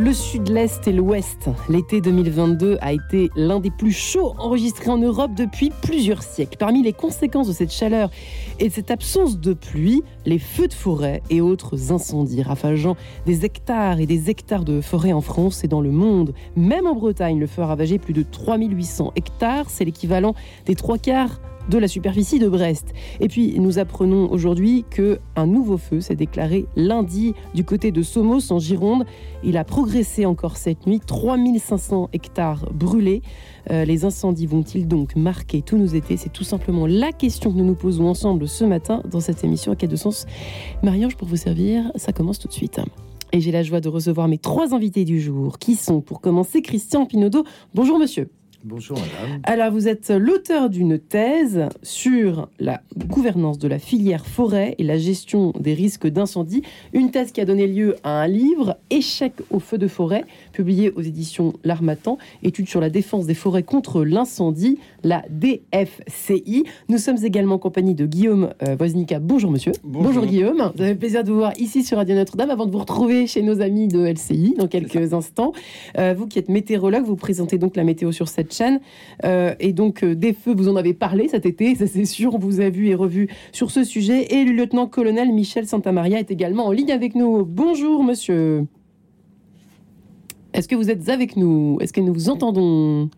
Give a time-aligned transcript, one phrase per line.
[0.00, 1.48] le sud, l'est et l'ouest.
[1.68, 6.56] L'été 2022 a été l'un des plus chauds enregistrés en Europe depuis plusieurs siècles.
[6.58, 8.10] Parmi les conséquences de cette chaleur
[8.60, 13.44] et de cette absence de pluie, les feux de forêt et autres incendies ravageant des
[13.44, 16.32] hectares et des hectares de forêt en France et dans le monde.
[16.54, 19.68] Même en Bretagne, le feu a ravagé plus de 3800 hectares.
[19.68, 20.34] C'est l'équivalent
[20.66, 22.92] des trois quarts de la superficie de Brest.
[23.20, 28.02] Et puis nous apprenons aujourd'hui que un nouveau feu s'est déclaré lundi du côté de
[28.02, 29.04] Somos en Gironde.
[29.44, 33.22] Il a progressé encore cette nuit, 3500 hectares brûlés.
[33.70, 36.16] Euh, les incendies vont-ils donc marquer tous nos étés?
[36.16, 39.72] C'est tout simplement la question que nous nous posons ensemble ce matin dans cette émission
[39.72, 40.26] à quai de sens.
[40.82, 42.80] Marie-Ange, pour vous servir, ça commence tout de suite.
[43.32, 46.62] Et j'ai la joie de recevoir mes trois invités du jour, qui sont pour commencer
[46.62, 47.44] Christian Pinaudot.
[47.74, 48.30] Bonjour monsieur.
[48.64, 49.40] Bonjour madame.
[49.44, 54.98] Alors vous êtes l'auteur d'une thèse sur la gouvernance de la filière forêt et la
[54.98, 59.60] gestion des risques d'incendie, une thèse qui a donné lieu à un livre, Échec au
[59.60, 60.24] feu de forêt,
[60.58, 66.64] publié aux éditions L'Armatan, étude sur la défense des forêts contre l'incendie, la DFCI.
[66.88, 69.20] Nous sommes également en compagnie de Guillaume euh, Woznica.
[69.20, 69.70] Bonjour monsieur.
[69.84, 70.26] Bonjour.
[70.26, 70.72] Guillaume.
[70.74, 73.28] Vous avez le plaisir de vous voir ici sur Radio Notre-Dame avant de vous retrouver
[73.28, 75.52] chez nos amis de LCI dans quelques instants.
[75.96, 78.80] Euh, vous qui êtes météorologue, vous présentez donc la météo sur cette chaîne.
[79.24, 82.34] Euh, et donc, euh, des feux, vous en avez parlé cet été, ça c'est sûr,
[82.34, 84.34] on vous a vu et revu sur ce sujet.
[84.34, 87.44] Et le lieutenant-colonel Michel Santamaria est également en ligne avec nous.
[87.44, 88.66] Bonjour, monsieur.
[90.54, 93.10] Est-ce que vous êtes avec nous Est-ce que nous vous entendons?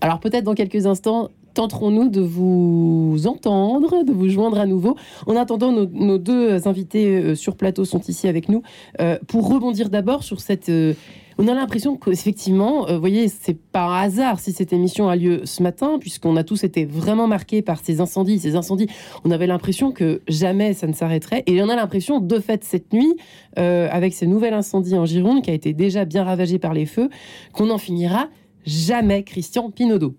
[0.00, 4.96] Alors, peut-être dans quelques instants, tenterons-nous de vous entendre, de vous joindre à nouveau.
[5.26, 8.62] En attendant, nos, deux invités euh, sur plateau sont ici avec nous
[9.00, 10.68] euh, pour rebondir d'abord sur cette.
[10.68, 10.94] euh,
[11.38, 15.42] on a l'impression qu'effectivement, euh, vous voyez, c'est par hasard si cette émission a lieu
[15.44, 18.38] ce matin, puisqu'on a tous été vraiment marqués par ces incendies.
[18.38, 18.88] Ces incendies,
[19.24, 21.42] on avait l'impression que jamais ça ne s'arrêterait.
[21.46, 23.14] Et on a l'impression, de fait, cette nuit,
[23.58, 26.86] euh, avec ce nouvel incendie en Gironde, qui a été déjà bien ravagé par les
[26.86, 27.08] feux,
[27.52, 28.28] qu'on n'en finira
[28.66, 30.14] jamais, Christian Pinaudot.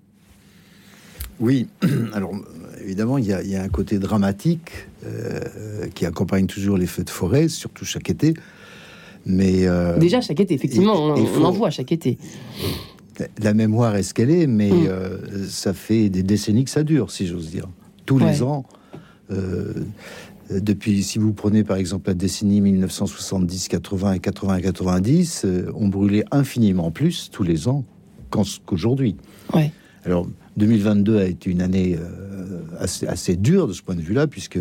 [1.40, 1.68] Oui,
[2.14, 2.34] alors
[2.84, 6.88] évidemment, il y, a, il y a un côté dramatique euh, qui accompagne toujours les
[6.88, 8.34] feux de forêt, surtout chaque été.
[9.26, 12.18] Mais euh, Déjà chaque été, effectivement, on, en voit chaque été.
[13.42, 14.86] la mémoire est ce qu'elle est, mais Mm.
[14.88, 15.18] euh,
[15.50, 17.68] ça fait des décennies que ça dure, si j'ose dire.
[18.06, 18.32] Tous Ouais.
[18.32, 18.66] les ans.
[19.32, 19.74] euh,
[20.52, 25.88] depuis, si vous prenez par exemple la décennie 1970, 80 et 80 90, euh, on
[25.88, 27.86] brûlait infiniment plus tous les ans
[28.66, 29.16] qu'aujourd'hui.
[29.54, 29.72] Ouais.
[30.06, 34.28] Alors, 2022 a été une année euh, assez, assez dure de ce point de vue-là,
[34.28, 34.60] puisque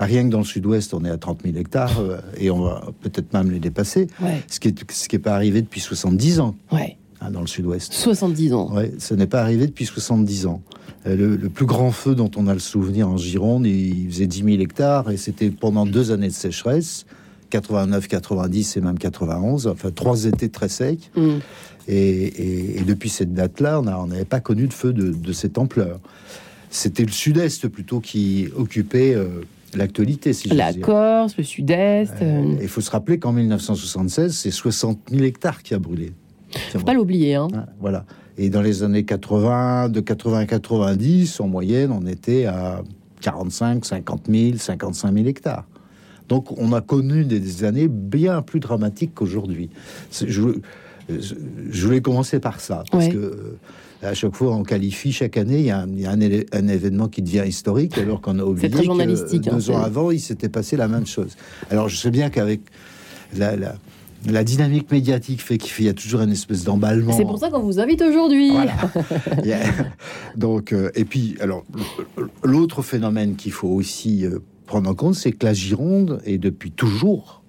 [0.00, 2.82] rien que dans le sud-ouest, on est à 30 000 hectares euh, et on va
[3.00, 6.96] peut-être même les dépasser, Ouais, ce qui n'est ce pas arrivé depuis 70 ans ouais.
[7.20, 7.92] hein, dans le sud-ouest.
[7.92, 8.72] 70 ans.
[8.74, 10.62] Ouais, ça n'est pas arrivé depuis 70 ans.
[11.06, 14.26] Euh, Le, le plus grand feu dont on a le souvenir en Gironde, il faisait
[14.26, 17.06] 10 000 hectares et c'était pendant deux années de sécheresse,
[17.58, 20.98] 89, 90 et même 91, enfin trois étés très secs.
[21.16, 21.36] Mm.
[21.86, 25.56] Et, et- et depuis cette date-là, on n'avait pas connu de feu de, de cette
[25.58, 26.00] ampleur.
[26.70, 29.42] C'était le sud-est plutôt qui occupait euh,
[29.74, 30.72] l'actualité, si La.
[30.74, 32.14] Corse, le sud-est.
[32.22, 36.12] euh, Il faut se rappeler qu'en 1976, c'est 60 000 hectares qui a brûlé.
[36.72, 37.36] faut pas l'oublier.
[37.36, 37.48] Hein.
[37.54, 38.04] Hein, voilà.
[38.36, 42.82] Et dans les années 80, de 80 à 90, en moyenne, on était à
[43.20, 45.66] 45, 50 000, 55 000 hectares.
[46.28, 49.70] Donc, on a connu des, années bien plus dramatiques qu'aujourd'hui.
[50.12, 51.34] Je, je-
[51.70, 53.12] je voulais commencer par ça, parce Ouais.
[53.12, 53.58] que euh,
[54.02, 56.18] à chaque fois, on qualifie chaque année, il y a un, il y a un
[56.18, 59.82] élé- un événement qui devient historique, alors qu'on a oublié très journalistique, que deux ans
[59.82, 61.36] avant, il s'était passé la même chose.
[61.70, 62.60] Alors, je sais bien qu'avec
[63.36, 63.74] la, la-
[64.26, 67.14] la dynamique médiatique fait qu'il y a toujours une espèce d'emballement.
[67.14, 68.52] C'est pour ça qu'on vous invite aujourd'hui.
[68.52, 68.72] Voilà.
[70.36, 71.64] Donc, euh, et puis, alors,
[72.42, 76.70] l'autre phénomène qu'il faut aussi euh, prendre en compte, c'est que la Gironde est depuis
[76.70, 77.42] toujours,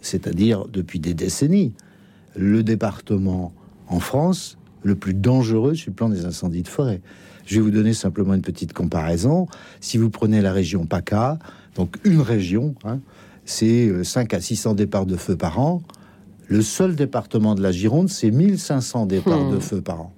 [0.00, 1.72] c'est-à-dire depuis des décennies,
[2.36, 3.52] le département
[3.88, 7.00] en France le plus dangereux sur le plan des incendies de forêt.
[7.46, 9.46] Je vais vous donner simplement une petite comparaison.
[9.80, 11.38] Si vous prenez la région PACA,
[11.74, 13.00] donc une région, hein,
[13.44, 15.82] c'est euh, 5 à 600 départs de feu par an.
[16.46, 19.54] Le seul département de la Gironde, c'est 1500 départs Hmm.
[19.54, 20.12] de feu par an.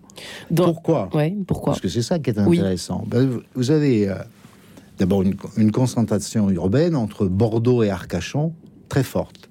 [0.55, 1.09] Pourquoi?
[1.15, 1.73] Ouais, pourquoi?
[1.73, 2.59] Parce que c'est ça qui est Oui.
[2.59, 3.05] intéressant.
[3.07, 4.17] Ben, vous- vous avez euh,
[5.01, 8.53] d'abord une, une concentration urbaine entre Bordeaux et Arcachon
[8.89, 9.49] très forte.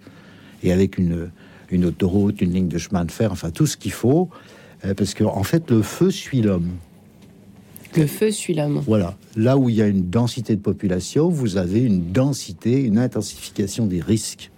[0.62, 1.32] Et avec une,
[1.72, 4.30] une autoroute, une ligne de chemin de fer, enfin tout ce qu'il faut.
[4.86, 6.70] euh, parce que en fait, le feu suit l'homme.
[7.98, 8.84] Le feu suit l'homme.
[8.86, 9.18] Voilà.
[9.36, 13.88] Là où il y a une densité de population, vous avez une densité, une intensification
[13.88, 14.52] des risques.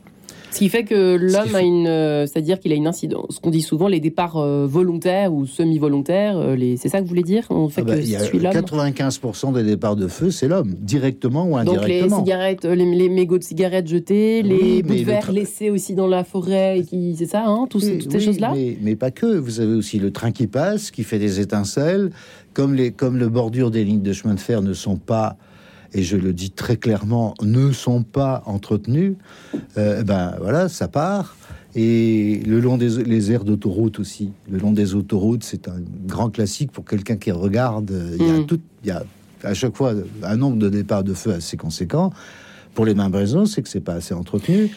[0.51, 3.36] Ce qui fait que l'homme a une, euh, c'est-à-dire qu'il a une incidence.
[3.36, 6.75] Ce qu'on dit souvent, les départs euh, volontaires ou semi-volontaires, euh, les...
[6.77, 7.45] c'est ça que vous voulez dire?
[7.50, 8.51] On fait Ah bah, que il y a je suis l'homme.
[8.53, 12.19] 95% des départs de feu, c'est l'homme, directement ou Donc les indirectement.
[12.19, 16.07] cigarettes, les, les mégots de cigarettes jetés, Oui, les bouts de verre laissés aussi dans
[16.07, 18.51] la forêt, qui, c'est ça, hein, tous ces- Oui, toutes ces oui, choses-là?
[18.54, 19.38] Mais, mais pas que.
[19.38, 22.12] Vous avez aussi le train qui passe, qui fait des étincelles.
[22.54, 25.38] Comme les, comme le bordure des lignes de chemin de fer ne sont pas,
[25.93, 29.15] et je le dis très clairement, ne sont pas entretenus,
[29.77, 31.35] euh, ben voilà, ça part.
[31.73, 36.29] Et le long des les aires d'autoroute aussi, le long des autoroutes, c'est un grand
[36.29, 37.91] classique pour quelqu'un qui regarde.
[38.19, 38.45] Il y a Mm.
[38.45, 39.03] tout, il y a
[39.43, 39.93] à chaque fois
[40.23, 42.11] un nombre de départs de feu assez conséquent.
[42.73, 44.69] Pour les mêmes raisons, c'est que c'est pas assez entretenu.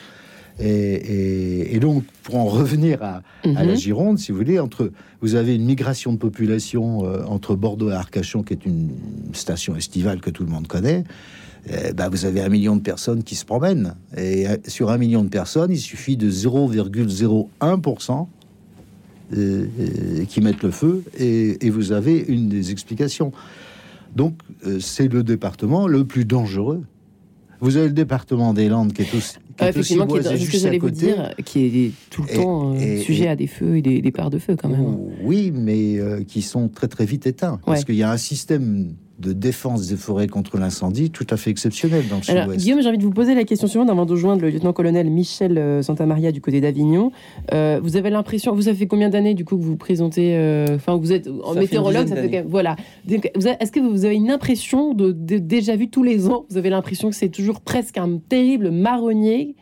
[0.60, 3.76] Et, et- et donc, pour en revenir à, à la Mhm.
[3.76, 7.94] Gironde, si vous voulez, entre, vous avez une migration de population euh, entre Bordeaux et
[7.94, 8.90] Arcachon, qui est une
[9.32, 11.02] station estivale que tout le monde connaît.
[11.68, 13.94] Eh ben, vous avez un million de personnes qui se promènent.
[14.16, 18.26] Et euh, sur un million de personnes, il suffit de 0,01%
[19.36, 19.66] euh,
[20.28, 23.32] qui mettent le feu, et, et vous avez une des explications.
[24.14, 24.34] Donc,
[24.78, 26.84] c'est le département le plus dangereux.
[27.60, 30.78] Vous avez le département des Landes qui est aussi, qui est aussi ce que à
[30.78, 33.76] vous dire, qui est tout le Et- temps euh, et- sujet et- à des feux
[33.76, 34.96] et des départs de feu quand même.
[35.22, 37.60] Oui, mais euh, qui sont très très vite éteints.
[37.64, 41.50] Parce qu'il y a un système de défense des forêts contre l'incendie tout à fait
[41.50, 42.60] exceptionnel dans le Alors, sud-ouest.
[42.64, 45.56] Guillaume, j'ai envie de vous poser la question suivante avant de rejoindre le lieutenant-colonel Michel
[45.56, 47.12] euh, Santamaria du côté d'Avignon.
[47.52, 50.66] Euh, vous avez l'impression, vous avez fait combien d'années du coup que vous présentez, euh,
[50.74, 52.30] enfin vous êtes en Ça météorologue, ça fait d'années.
[52.30, 52.76] quand même- voilà.
[53.06, 56.28] Donc, vous avez- Est-ce que vous avez une impression de, de- déjà vu tous les
[56.28, 59.54] ans, vous avez l'impression que c'est toujours presque un terrible marronnier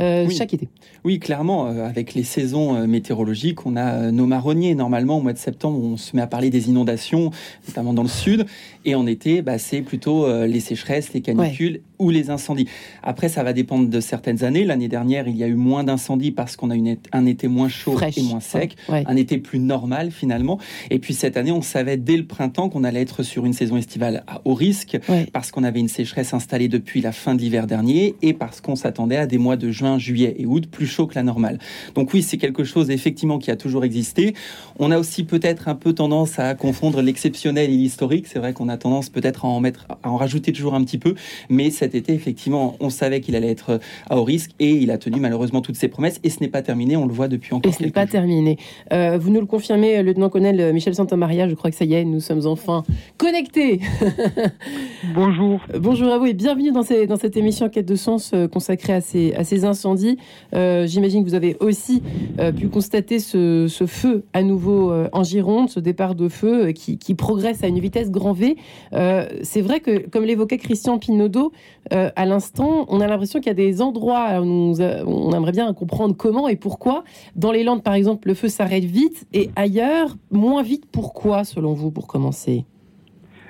[0.00, 0.34] euh, Oui.
[0.34, 0.68] chaque été?
[1.04, 4.74] Oui, clairement, euh, avec les saisons euh, météorologiques, on a euh, nos marronniers.
[4.74, 7.30] Normalement, au mois de septembre, on se met à parler des inondations,
[7.68, 8.44] notamment dans le sud.
[8.84, 12.68] Et en été, bah, c'est plutôt euh, les sécheresses, les canicules ou les incendies.
[13.02, 14.64] Après, ça va dépendre de certaines années.
[14.64, 17.68] L'année dernière, il y a eu moins d'incendies parce qu'on a une, un été moins
[17.68, 18.18] chaud Fraîche.
[18.18, 18.76] et moins sec.
[18.88, 19.02] Ouais.
[19.06, 20.58] Un été plus normal finalement.
[20.90, 23.76] Et puis cette année, on savait dès le printemps qu'on allait être sur une saison
[23.76, 25.26] estivale à haut risque Ouais.
[25.32, 28.76] parce qu'on avait une sécheresse installée depuis la fin de l'hiver dernier et parce qu'on
[28.76, 31.58] s'attendait à des mois de juin, juillet et août plus chauds que la normale.
[31.94, 34.34] Donc oui, c'est quelque chose effectivement qui a toujours existé.
[34.78, 38.26] On a aussi peut-être un peu tendance à confondre l'exceptionnel et l'historique.
[38.28, 40.98] C'est vrai qu'on a tendance peut-être à en mettre, à en rajouter toujours un petit
[40.98, 41.14] peu.
[41.50, 44.96] Mais cet été, effectivement, on savait qu'il allait être à haut risque et il a
[44.98, 46.96] tenu malheureusement toutes ses promesses et ce n'est pas terminé.
[46.96, 48.12] On le voit depuis encore Et ce n'est pas jours.
[48.12, 48.56] terminé.
[48.92, 52.20] Euh, vous nous le confirmez, lieutenant-colonel Michel Santamaria, je crois que ça y est, nous
[52.20, 52.82] sommes enfin
[53.18, 53.80] connectés.
[55.14, 55.60] Bonjour.
[55.74, 58.48] Euh, Bonjour à vous et bienvenue dans, ces- dans cette émission Quête de sens euh,
[58.48, 60.18] consacrée à ces, à ces incendies.
[60.54, 62.02] Euh, J'imagine que vous avez aussi
[62.38, 66.66] euh, pu constater ce, ce feu à nouveau euh, en Gironde, ce départ de feu
[66.68, 68.56] euh, qui, qui progresse à une vitesse grand V.
[68.92, 71.52] Euh, C'est vrai que, comme l'évoquait Christian Pinaudot
[71.92, 75.52] euh, à l'instant, on a l'impression qu'il y a des endroits où a- on aimerait
[75.52, 77.04] bien comprendre comment et pourquoi.
[77.36, 80.84] Dans les Landes, par exemple, le feu s'arrête vite et ailleurs, moins vite.
[80.90, 82.64] Pourquoi, selon vous, pour commencer?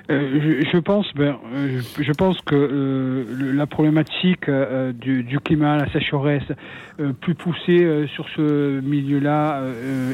[0.09, 5.23] Euh, je, je pense, ben, euh, je, je pense que euh, la problématique euh, du,
[5.23, 6.43] du climat, la sécheresse,
[7.21, 9.61] plus poussée sur ce milieu-là,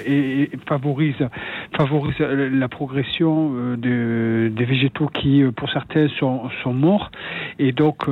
[0.06, 1.15] et, et favorise,
[1.75, 7.10] favorise la progression de- des végétaux qui, pour certains, sont, sont morts
[7.58, 8.03] et donc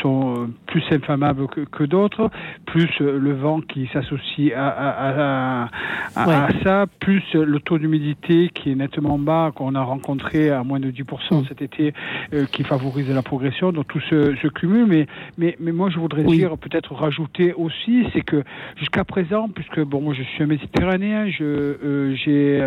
[0.00, 2.30] sont plus inflammables que, que d'autres,
[2.66, 5.68] plus le vent qui s'associe à, à, à,
[6.14, 6.34] à- Ouais.
[6.34, 10.78] à ça, plus le taux d'humidité qui est nettement bas, qu'on a rencontré à moins
[10.78, 11.44] de 10% Mm.
[11.48, 11.92] cet été,
[12.32, 13.72] euh, qui favorise la progression.
[13.72, 14.86] Donc tout se, se cumule.
[14.86, 15.06] Mais,
[15.38, 16.38] mais, mais moi, je voudrais Oui.
[16.38, 18.42] dire, peut-être rajouter aussi, c'est que
[18.76, 22.60] jusqu'à présent, puisque bon, moi, je suis un méditerranéen, euh, j'ai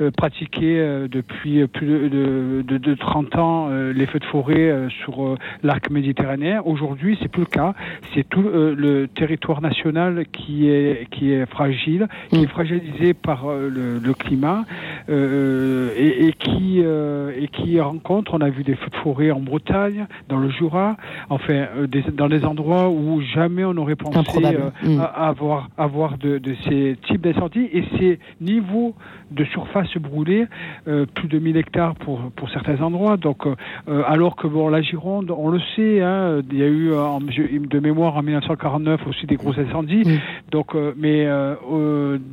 [0.00, 0.60] euh, pratiqué
[1.10, 6.62] depuis plus de, de, de, de 30 ans les feux de forêt sur l'arc méditerranéen.
[6.64, 7.74] Aujourd'hui, c'est plus le cas.
[8.14, 12.44] C'est tout le territoire national qui est, qui est fragile, qui Mm.
[12.44, 14.64] est fragilisé par le, le climat
[15.08, 17.80] et, et qui et qui
[18.32, 20.96] On a vu des feux de forêt en Bretagne, dans le Jura,
[21.28, 25.00] enfin euh, des, dans des endroits où jamais on aurait pensé euh, Mm.
[25.14, 28.94] avoir avoir de, de ces types d'incendies et ces niveaux
[29.30, 30.46] de surface brûlée,
[30.88, 33.16] euh, plus de 1000 hectares pour pour certains endroits.
[33.16, 33.46] Donc
[34.06, 38.16] alors que bon la Gironde, on le sait, hein, il y a eu de mémoire
[38.16, 40.04] en 1949 aussi des gros incendies.
[40.04, 40.18] Mm.
[40.50, 41.26] Donc, mais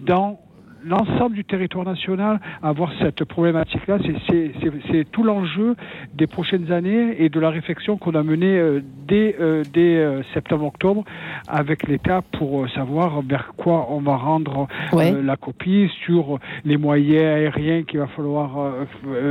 [0.06, 0.40] dans
[0.88, 3.98] l'ensemble du territoire national à avoir cette problématique-là.
[4.28, 5.76] C'est tout l'enjeu
[6.14, 10.04] des prochaines années et de la réflexion qu'on a menée euh, dès, euh, dès
[10.34, 11.04] septembre-octobre
[11.48, 17.84] avec l'État pour savoir vers quoi on va rendre la copie sur les moyens aériens
[17.84, 18.72] qu'il va falloir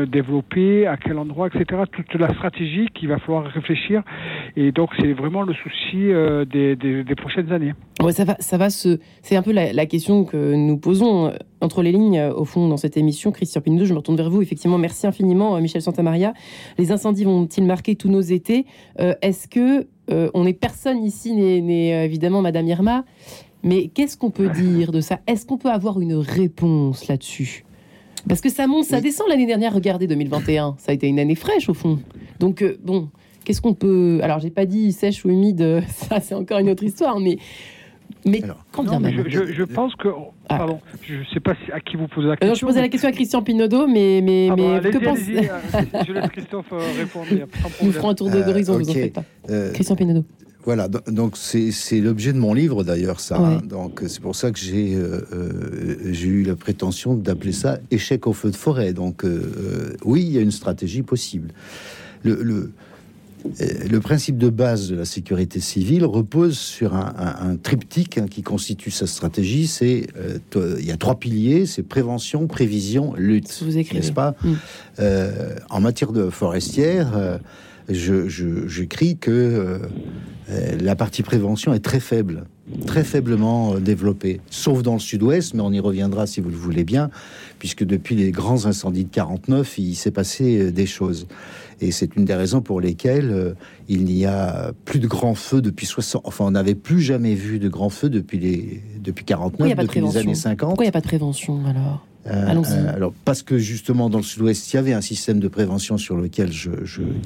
[0.07, 1.83] développer, à quel endroit, etc.
[1.91, 4.03] Toute la stratégie qu'il va falloir réfléchir.
[4.57, 6.11] Et donc, c'est vraiment le souci
[6.51, 7.75] des, des, prochaines années.
[8.03, 8.99] Ouais, ça va, ça va se.
[9.23, 11.31] C'est un peu la, la question que nous posons euh,
[11.61, 13.33] entre les lignes, euh, au fond, dans cette émission.
[13.33, 14.43] Christian Pinot, je me retourne vers vous.
[14.43, 16.35] Effectivement, merci infiniment, euh, Michel Santamaria.
[16.79, 18.67] Les incendies vont-ils marquer tous nos étés?
[18.99, 23.05] Est-ce que on n'est personne ici n'est évidemment Madame Irma,
[23.65, 25.19] mais qu'est-ce qu'on peut dire de ça?
[25.27, 27.65] Est-ce qu'on peut avoir une réponse là-dessus?
[28.29, 29.75] Parce que ça monte, ça descend l'année dernière.
[29.75, 31.99] Regardez 2021, ça a été une année fraîche au fond.
[32.39, 33.09] Donc bon,
[33.45, 36.85] qu'est-ce qu'on peut Alors j'ai pas dit sèche ou humide, ça c'est encore une autre
[36.85, 37.39] histoire, mais
[38.27, 38.43] mais
[38.73, 39.25] quand bien même.
[39.29, 40.09] Je, pense que.
[40.49, 40.59] Ah.
[40.59, 42.53] Pardon, je ne sais pas à qui vous posez la question.
[42.53, 45.19] Euh, je posais la question à Christian Pinaudot, mais, mais, ah mais que pense...
[45.19, 47.27] Euh, je laisse Christophe euh, répondre.
[47.83, 48.85] Nous ferons un tour d'horizon, euh, okay.
[48.85, 49.25] vous en faites pas.
[49.73, 50.25] Christian Pinaudot.
[50.65, 53.39] Voilà, donc c'est l'objet de mon livre d'ailleurs, ça.
[53.39, 53.63] Hein.
[53.65, 54.99] donc c'est pour ça que j'ai
[56.07, 58.93] j'ai eu la prétention d'appeler ça échec au feu de forêt.
[58.93, 59.25] Donc
[60.05, 61.51] oui, il y a une stratégie possible.
[62.25, 62.71] Le, le, euh,
[63.59, 68.91] le principe de base de la sécurité civile repose sur un, triptyque hein, qui constitue
[68.91, 69.67] sa stratégie.
[69.67, 73.49] C'est euh, il y a trois piliers c'est prévention, prévision, lutte.
[73.95, 74.35] N'est-ce pas?
[74.43, 74.53] Mm.
[75.01, 77.39] euh, En matière de forestière,
[77.89, 79.81] j'écris que
[80.81, 82.45] la partie prévention est très faible,
[82.87, 86.85] très faiblement développée, sauf dans le sud-ouest, mais on y reviendra si vous le voulez
[86.85, 87.11] bien,
[87.59, 91.27] puisque depuis les grands incendies de 49, il s'est passé des choses.
[91.81, 93.53] Et c'est une des raisons pour lesquelles euh,
[93.89, 96.23] il n'y a plus de grands feux depuis 60.
[96.25, 100.17] Enfin, on n'avait plus jamais vu de grands feux depuis les depuis 49, depuis les
[100.17, 100.69] années 50.
[100.71, 102.07] Pourquoi il n'y a pas de prévention alors?
[102.29, 105.47] Euh, euh, alors parce que justement dans le Sud-Ouest, il y avait un système de
[105.47, 106.71] prévention sur lequel je,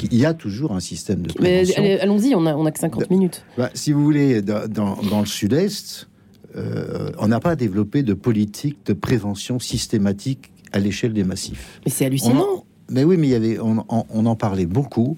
[0.02, 1.83] il y a toujours un système de prévention.
[1.83, 3.45] Mais allons-y, on a on a que 50 minutes.
[3.57, 6.09] Bah, si vous voulez, dans, dans, le Sud-Est,
[6.54, 11.80] on n'a pas développé de politique de prévention systématique à l'échelle des massifs.
[11.87, 12.64] Mais c'est hallucinant.
[12.90, 15.16] Mais oui, mais il y avait, on, en parlait beaucoup,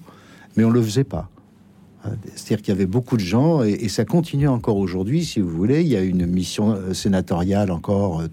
[0.55, 1.29] mais on le faisait pas.
[2.05, 5.49] Hein, c'est-à-dire qu'il y avait beaucoup de gens, et, ça continue encore aujourd'hui, si vous
[5.49, 5.81] voulez.
[5.81, 8.27] Il y a une mission euh, sénatoriale encore euh,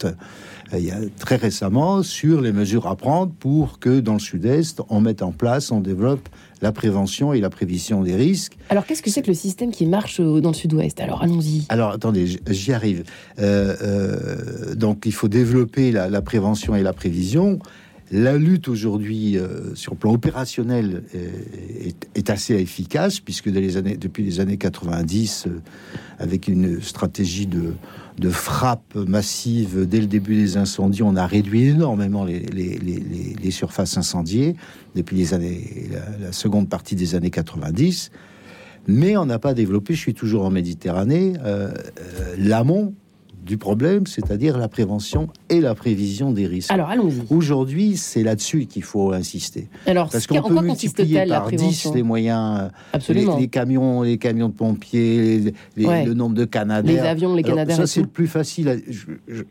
[0.75, 5.23] euh, très récemment sur les mesures à prendre pour que dans le Sud-Est, on mette
[5.23, 6.29] en place, on développe
[6.61, 8.59] la prévention et la prévision des risques.
[8.69, 11.01] Alors qu'est-ce que c'est que le système qui marche dans le Sud-Ouest?
[11.01, 11.65] Alors allons-y.
[11.71, 13.05] Alors attendez, j'y arrive.
[14.77, 17.59] donc il faut développer la, la prévention et la prévision.
[18.13, 21.05] La lutte aujourd'hui euh, sur le plan opérationnel
[22.15, 25.61] est, assez efficace puisque les années, depuis les années 90, euh,
[26.19, 27.73] avec une stratégie de,
[28.31, 34.57] frappe massive dès le début des incendies, on a réduit énormément les, surfaces incendiées
[34.97, 35.89] depuis les années,
[36.21, 38.11] la, seconde partie des années 90.
[38.89, 41.73] Mais on n'a pas développé, je suis toujours en Méditerranée, euh,
[42.37, 42.95] l'amont
[43.45, 46.71] du problème, c'est-à-dire la prévention et la prévision des risques.
[46.71, 47.23] Alors allons-y.
[47.31, 49.69] Aujourd'hui, c'est là-dessus qu'il faut insister.
[49.87, 53.39] Alors, parce qu'on peut multiplier par 10 les moyens, Absolument.
[53.39, 57.03] Les, camions, les camions de pompiers, le nombre de Canadair.
[57.03, 57.77] Les avions, les Canadair.
[57.77, 58.83] ça, c'est le plus facile.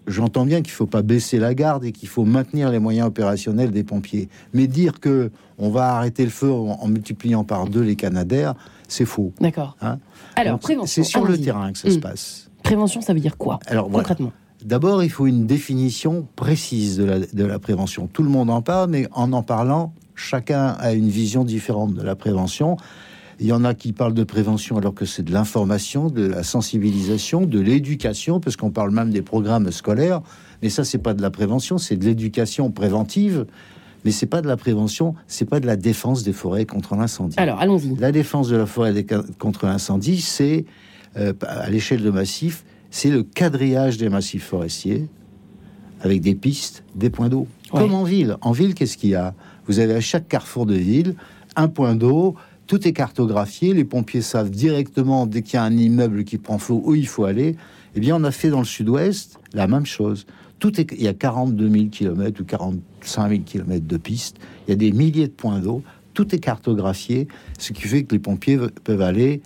[0.07, 3.07] J'entends bien qu'il ne faut pas baisser la garde et qu'il faut maintenir les moyens
[3.07, 4.29] opérationnels des pompiers.
[4.53, 8.55] Mais dire que on va arrêter le feu en, multipliant par deux les Canadair,
[8.87, 9.33] c'est faux.
[9.41, 9.75] D'accord.
[9.81, 9.99] Hein
[10.35, 12.01] Alors, C'est sur le terrain que ça se hmm.
[12.01, 12.48] passe.
[12.69, 14.31] Prévention, ça veut dire quoi Alors, concrètement?
[14.63, 18.05] D'abord, il faut une définition précise de la, de la, prévention.
[18.05, 22.03] Tout le monde en parle, mais en en parlant, chacun a une vision différente de
[22.03, 22.77] la prévention.
[23.39, 26.43] Il y en a qui parlent de prévention alors que c'est de l'information, de la
[26.43, 30.21] sensibilisation, de l'éducation, parce qu'on parle même des programmes scolaires.
[30.61, 33.47] Mais ça, c'est pas de la prévention, c'est de l'éducation préventive.
[34.05, 37.35] Mais c'est pas de la prévention, c'est pas de la défense des forêts contre l'incendie.
[37.39, 37.95] Alors, allons-y.
[37.95, 39.07] La défense de la forêt
[39.39, 40.65] contre l'incendie, c'est
[41.17, 45.07] euh, à l'échelle de massifs, c'est le quadrillage des massifs forestiers
[46.01, 47.47] avec des pistes, des points d'eau.
[47.71, 48.37] Comme en ville.
[48.41, 49.33] En ville, qu'est-ce qu'il y a?
[49.67, 51.15] Vous avez à chaque carrefour de ville
[51.55, 52.35] un point d'eau.
[52.67, 53.73] Tout est cartographié.
[53.73, 57.07] Les pompiers savent directement dès qu'il y a un immeuble qui prend feu où il
[57.07, 57.55] faut aller.
[57.95, 60.25] Eh bien, on a fait dans le sud-ouest la même chose.
[60.59, 64.37] Tout est, il y a 42 000 km ou 45 000 km de pistes.
[64.67, 65.83] Il y a des milliers de points d'eau.
[66.13, 69.41] Tout est cartographié, ce qui fait que les pompiers peuvent aller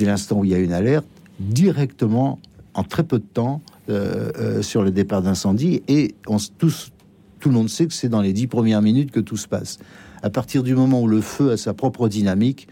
[0.00, 1.06] dès l'instant où il y a une alerte,
[1.38, 2.38] directement,
[2.72, 5.82] en très peu de temps, euh, euh, sur le départ d'incendie.
[5.88, 6.90] Et on, tous,
[7.38, 9.78] tout le monde sait que c'est dans les dix premières minutes que tout se passe.
[10.22, 12.66] À partir du moment où le feu a sa propre dynamique,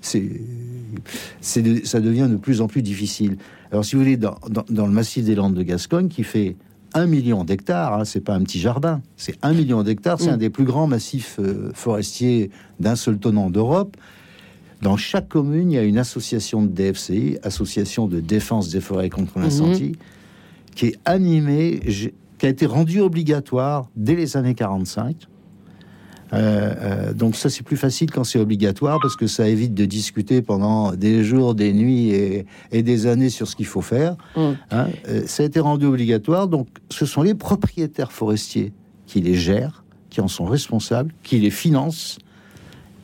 [0.00, 0.40] c'est,
[1.40, 3.36] ça devient de plus en plus difficile.
[3.70, 4.36] Alors, si vous voulez, dans,
[4.70, 6.56] dans, le massif des Landes de Gascogne, qui fait
[6.94, 10.34] un million d'hectares, hein, c'est pas un petit jardin, c'est un million d'hectares, c'est Mm.
[10.34, 12.50] un des plus grands massifs euh, forestiers
[12.80, 13.96] d'un seul tenant d'Europe.
[14.82, 19.10] Dans chaque commune, il y a une association de DFCI, Association de défense des forêts
[19.10, 19.92] contre l'incendie,
[20.74, 21.80] qui est animée,
[22.38, 25.28] qui a été rendue obligatoire dès les années 45.
[26.32, 29.84] Euh, euh, donc ça c'est plus facile quand c'est obligatoire parce que ça évite de
[29.84, 34.16] discuter pendant des jours, des nuits et, et des années sur ce qu'il faut faire.
[34.34, 34.40] Mm.
[34.70, 38.72] Hein, euh, ça a été rendu obligatoire, donc ce sont les propriétaires forestiers
[39.06, 42.18] qui les gèrent, qui en sont responsables, qui les financent,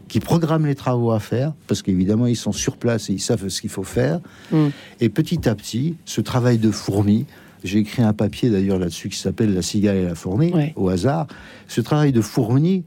[0.09, 3.49] qui programment les travaux à faire, parce qu'évidemment ils sont sur place et ils savent
[3.49, 4.21] ce qu'il faut faire.
[4.51, 4.69] Mm.
[5.01, 7.27] Et petit à petit, ce travail de fourmi,
[7.65, 10.73] j'ai écrit un papier d'ailleurs là-dessus qui s'appelle La cigale et la fourmi, Ouais.
[10.77, 11.27] au hasard.
[11.67, 12.85] Ce travail de fourmi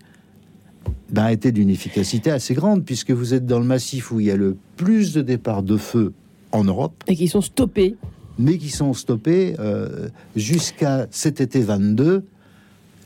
[1.12, 4.28] ben, a été d'une efficacité assez grande, puisque vous êtes dans le massif où il
[4.28, 6.14] y a le plus de départs de feu
[6.52, 7.96] en Europe Et qui sont stoppés.
[8.40, 12.24] mais qui sont stoppés euh, jusqu'à cet été 22.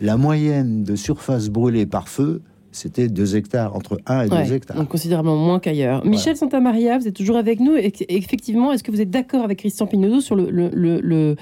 [0.01, 2.41] La moyenne de surface brûlée par feu,
[2.75, 4.77] c'était 2 hectares, entre 1 et 2 Ouais, hectares.
[4.77, 6.05] donc considérablement moins qu'ailleurs.
[6.05, 7.75] Michel Santamaria, vous êtes toujours avec nous.
[7.75, 11.35] Et- effectivement, est-ce que vous êtes d'accord avec Christian Pinozo sur le, le, le, le,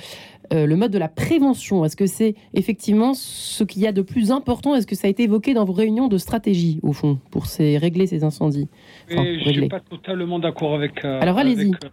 [0.54, 1.84] euh, le mode de la prévention?
[1.86, 4.76] Est-ce que c'est effectivement ce qu'il y a de plus important?
[4.76, 7.78] Est-ce que ça a été évoqué dans vos réunions de stratégie, au fond, pour ces,
[7.78, 8.68] régler ces incendies?
[9.12, 9.54] Enfin, je régler.
[9.62, 11.04] suis pas totalement d'accord avec.
[11.04, 11.62] euh, Alors, allez-y.
[11.72, 11.90] avec, euh,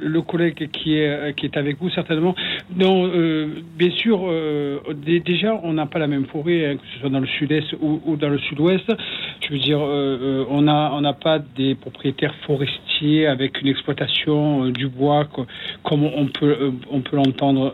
[0.00, 2.34] le collègue qui est euh, qui est avec vous certainement.
[2.74, 3.48] Non, euh,
[3.78, 4.20] bien sûr.
[4.26, 7.26] euh, dé- déjà, on n'a pas la même forêt, hein, que ce soit dans le
[7.26, 8.90] sud-est ou, dans le sud-ouest.
[9.46, 13.68] Je veux dire, euh, euh, on a on n'a pas des propriétaires forestiers avec une
[13.68, 15.46] exploitation euh, du bois co-
[15.82, 17.72] comme on peut on peut l'entendre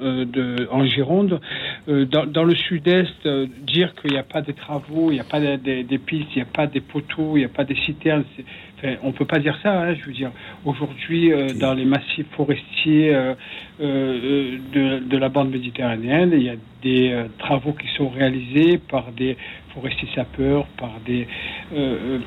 [0.70, 1.40] en Gironde.
[1.86, 3.26] Dans, dans le sud-est,
[3.66, 6.28] dire qu'il n'y a pas de travaux, il n'y a pas de- de- des pistes,
[6.34, 8.44] il n'y a pas des poteaux, il n'y a pas des citernes, c'est-
[8.82, 9.80] enfin, on peut pas dire ça.
[9.82, 10.30] hein, je veux dire,
[10.64, 13.34] aujourd'hui, euh, dans les massifs forestiers euh,
[13.80, 19.12] euh, de, de la bande méditerranéenne, il y a des travaux qui sont réalisés par
[19.12, 19.36] des
[19.72, 21.28] forestiers sapeurs, par des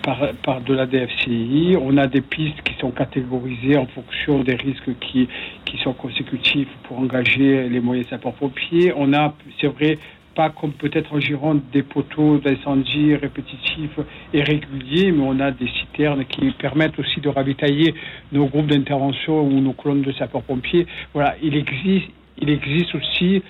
[0.02, 1.76] par, par de la DFCI.
[1.82, 5.28] On a des pistes qui sont catégorisées en fonction des risques qui
[5.66, 8.94] qui sont consécutifs pour engager les moyens sapeurs-pompiers.
[8.96, 9.98] On a, c'est vrai,
[10.36, 14.00] pas comme peut-être en Gironde des poteaux d'incendie répétitifs
[14.34, 17.96] et réguliers, mais on a des citernes qui permettent aussi de ravitailler
[18.32, 20.86] nos groupes d'intervention ou nos colonnes de sapeurs-pompiers.
[21.14, 23.42] Voilà, il existe, il existe aussi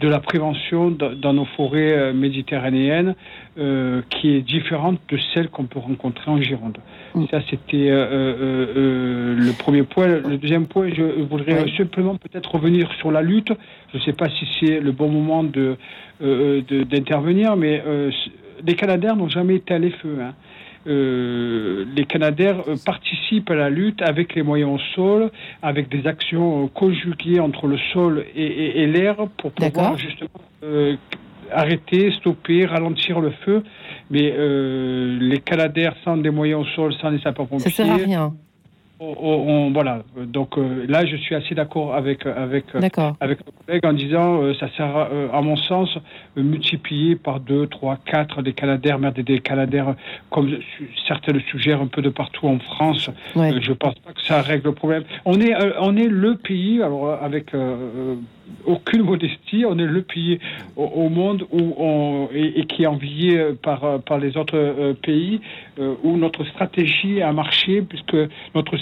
[0.00, 3.14] de la prévention dans, nos forêts euh, méditerranéennes
[3.58, 6.78] euh, qui est différente de celle qu'on peut rencontrer en Gironde.
[7.14, 7.24] Mm.
[7.30, 10.06] Ça, c'était euh, euh, euh, le premier point.
[10.06, 11.74] Le deuxième point, je voudrais Oui.
[11.76, 13.52] simplement peut-être revenir sur la lutte.
[13.92, 15.76] Je ne sais pas si c'est le bon moment de
[16.22, 18.10] euh, d'intervenir, mais euh,
[18.66, 20.18] les Canadaires n'ont jamais été à les feux.
[20.20, 20.34] Hein.
[20.86, 25.30] Euh, les Canadaires euh, participent à la lutte avec les moyens au sol,
[25.62, 30.30] avec des actions conjuguées entre le sol et, et- et l'air pour pouvoir justement
[30.62, 30.96] euh,
[31.52, 33.62] arrêter, stopper, ralentir le feu.
[34.10, 37.96] Mais euh, les Canadaires sans des moyens au sol, sans des Ça sapeurs-pompiers, sert à
[37.96, 38.32] rien.
[39.00, 39.16] On-
[39.48, 40.02] on- voilà.
[40.16, 43.16] Donc euh, là, je suis assez d'accord avec avec D'accord.
[43.20, 45.88] avec nos collègues en disant euh, ça sert, euh, à mon sens,
[46.36, 49.94] euh, multiplier par deux, trois, quatre des Canadaires, mais des, Canadaires
[50.30, 50.50] comme
[51.08, 53.08] certains le suggèrent un peu de partout en France.
[53.34, 53.52] Ouais.
[53.54, 55.04] Euh, je pense pas que ça règle le problème.
[55.24, 58.14] On est, euh, on est le pays, alors euh, avec euh, euh,
[58.64, 60.38] aucune modestie, on est le pays
[60.76, 64.94] au, monde où on, et, qui est envié euh, par, euh, par les autres euh,
[64.94, 65.40] pays
[66.02, 68.16] où notre stratégie a marché puisque
[68.54, 68.76] notre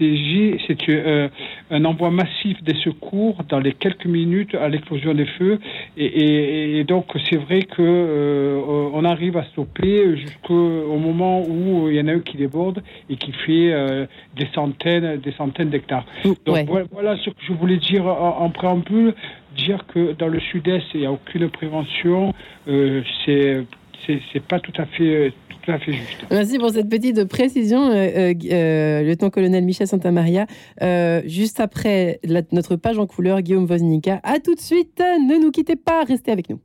[0.00, 1.28] stratégie c'est euh,
[1.70, 5.58] un envoi massif des secours dans les quelques minutes à l'explosion des feux
[5.96, 8.60] et, et- et donc c'est vrai que euh,
[8.92, 13.16] on arrive à stopper jusqu'au moment où il y en a un qui déborde et
[13.16, 14.06] qui fait euh,
[14.36, 16.04] des centaines des centaines d'hectares.
[16.24, 16.64] Donc Ouais.
[16.68, 19.14] voilà, voilà ce que je voulais dire en, en préambule,
[19.56, 22.34] dire que dans le sud-est il n'y a aucune prévention,
[22.68, 23.64] euh, c'est
[24.06, 25.32] c'est pas tout à fait
[25.66, 26.26] tout à fait juste.
[26.30, 30.46] Merci pour cette petite précision, euh, euh, euh, lieutenant-colonel Michel Santamaria.
[30.82, 32.20] Euh, juste après
[32.52, 34.20] notre page en couleur, Guillaume Woznicka.
[34.22, 36.60] À tout de suite, ne nous quittez pas, restez avec nous.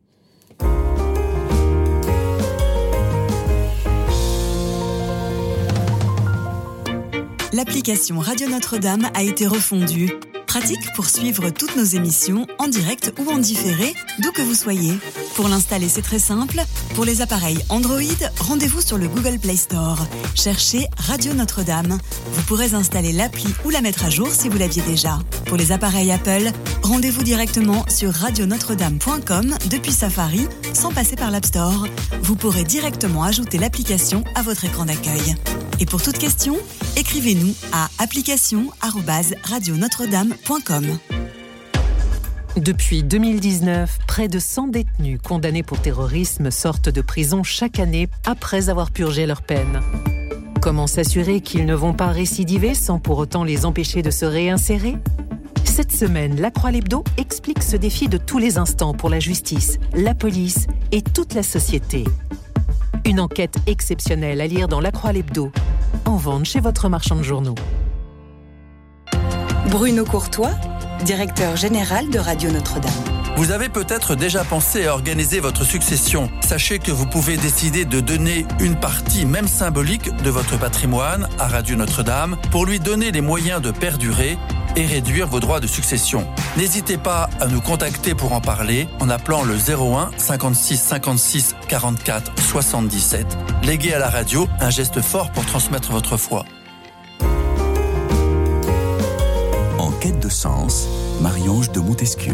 [7.54, 10.14] L'application Radio Notre-Dame a été refondue.
[10.48, 14.94] Pratique pour suivre toutes nos émissions en direct ou en différé, d'où que vous soyez.
[15.36, 16.62] Pour l'installer, c'est très simple.
[16.96, 18.00] Pour les appareils Android,
[18.40, 19.98] rendez-vous sur le Google Play Store.
[20.34, 21.98] Cherchez Radio Notre-Dame.
[22.32, 25.20] Vous pourrez installer l'appli ou la mettre à jour si vous l'aviez déjà.
[25.46, 26.52] Pour les appareils Apple,
[26.84, 31.86] rendez-vous directement sur radionotre-dame.com depuis Safari sans passer par l'App Store.
[32.24, 35.36] Vous pourrez directement ajouter l'application à votre écran d'accueil.
[35.82, 36.58] Et pour toute question,
[36.96, 37.41] écrivez-nous
[37.72, 40.98] à application@radionotre-dame.com.
[42.58, 48.68] Depuis 2019, près de 100 détenus condamnés pour terrorisme sortent de prison chaque année après
[48.70, 49.80] avoir purgé leur peine.
[50.62, 54.98] Comment s'assurer qu'ils ne vont pas récidiver sans pour autant les empêcher de se réinsérer?
[55.64, 60.14] Cette semaine, La Croix-Lebdo explique ce défi de tous les instants pour la justice, la
[60.14, 62.04] police et toute la société.
[63.06, 65.52] Une enquête exceptionnelle à lire dans La Croix-Lebdo,
[66.06, 67.56] en vente chez votre marchand de journaux.
[69.70, 70.52] Bruno Courtois
[71.04, 72.92] directeur général de Radio Notre-Dame.
[73.36, 76.30] Vous avez peut-être déjà pensé à organiser votre succession.
[76.42, 81.48] Sachez que vous pouvez décider de donner une partie, même symbolique, de votre patrimoine à
[81.48, 84.38] Radio Notre-Dame pour lui donner les moyens de perdurer
[84.76, 86.28] et réduire vos droits de succession.
[86.58, 92.32] N'hésitez pas à nous contacter pour en parler en appelant le 01 56 56 44
[92.42, 93.38] 77.
[93.64, 96.46] Léguez à la radio un geste fort pour transmettre votre foi.
[100.02, 100.88] quête de sens,
[101.22, 102.34] Marie-Ange de Montesquieu.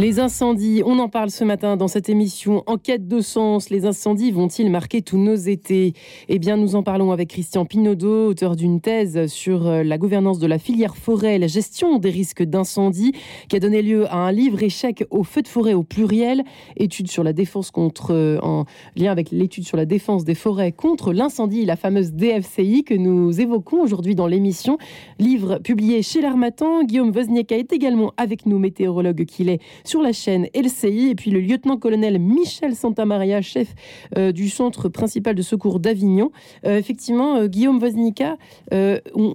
[0.00, 3.70] Les incendies, on en parle ce matin dans cette émission En quête de sens.
[3.70, 5.92] Les incendies vont-ils marquer tous nos étés?
[6.28, 10.40] Eh bien, nous en parlons avec Christian Pinaudot, auteur d'une thèse sur euh, la gouvernance
[10.40, 13.12] de la filière forêt la gestion des risques d'incendie,
[13.48, 16.42] qui a donné lieu à un livre échec au feu de forêt au pluriel,
[16.76, 18.64] étude sur la défense contre, euh, en
[18.96, 23.40] lien avec l'étude sur la défense des forêts contre l'incendie, la fameuse DFCI que nous
[23.40, 24.76] évoquons aujourd'hui dans l'émission.
[25.20, 26.82] Livre publié chez l'Armatan.
[26.82, 31.10] Guillaume Wozniak est également avec nous, météorologue qu'il est sur la chaîne LCI.
[31.10, 33.74] Et puis le lieutenant-colonel Michel Santamaria, chef
[34.16, 36.30] euh, du centre principal de secours d'Avignon.
[36.66, 38.36] Euh, effectivement, euh, Guillaume Voznica,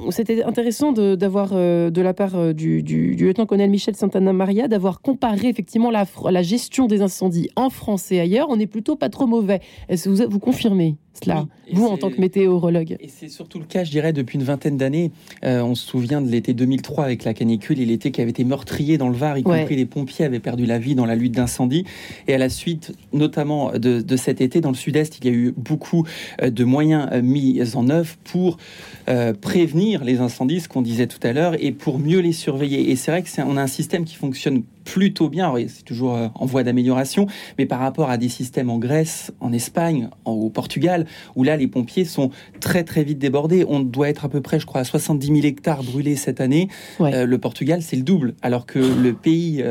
[0.09, 6.87] c'était intéressant d'avoir de, la part du, lieutenant-colonel Michel Santamaria d'avoir comparé effectivement la, gestion
[6.87, 8.47] des incendies en France et ailleurs.
[8.49, 9.61] On n'est plutôt pas trop mauvais.
[9.87, 10.95] Est-ce que vous confirmez?
[11.23, 14.43] Cela, vous en tant que météorologue Et c'est surtout le cas, je dirais, depuis une
[14.43, 15.11] vingtaine d'années.
[15.43, 18.97] on se souvient de l'été 2003 avec la canicule et l'été qui avait été meurtrier
[18.97, 21.85] dans le Var, y compris les pompiers avaient perdu la vie dans la lutte d'incendie.
[22.27, 25.53] Et à la suite, notamment de, cet été, dans le sud-est, il y a eu
[25.55, 26.05] beaucoup
[26.41, 28.57] euh, de moyens euh, mis en œuvre pour
[29.07, 32.91] euh, prévenir les incendies, ce qu'on disait tout à l'heure, et pour mieux les surveiller.
[32.91, 35.53] Et c'est vrai qu'on a un système qui fonctionne plutôt bien.
[35.67, 40.09] C'est toujours en voie d'amélioration, mais par rapport à des systèmes en Grèce, en Espagne,
[40.25, 43.65] au Portugal, où là les pompiers sont très très vite débordés.
[43.67, 46.69] On doit être à peu près, je crois, à 70 000 hectares brûlés cette année.
[46.99, 49.63] le Portugal, c'est le double, alors que le pays,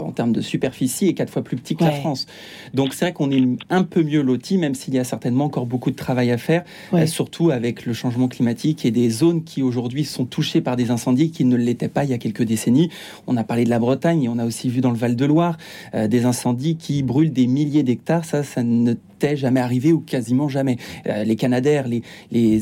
[0.00, 2.26] en termes de superficie est quatre fois plus petit que la France.
[2.72, 5.66] Donc c'est vrai qu'on est un peu mieux loti, même s'il y a certainement encore
[5.66, 9.62] beaucoup de travail à faire, euh, surtout avec le changement climatique et des zones qui
[9.62, 12.90] aujourd'hui sont touchées par des incendies qui ne l'étaient pas il y a quelques décennies.
[13.26, 15.56] On a parlé de la Bretagne et on a aussi vu dans le Val-de-Loire
[15.94, 18.24] euh, des incendies qui brûlent des milliers d'hectares.
[18.24, 18.94] Ça, ça ne
[19.34, 20.76] jamais arrivé ou quasiment jamais.
[21.06, 22.02] Euh, les Canadaires, les,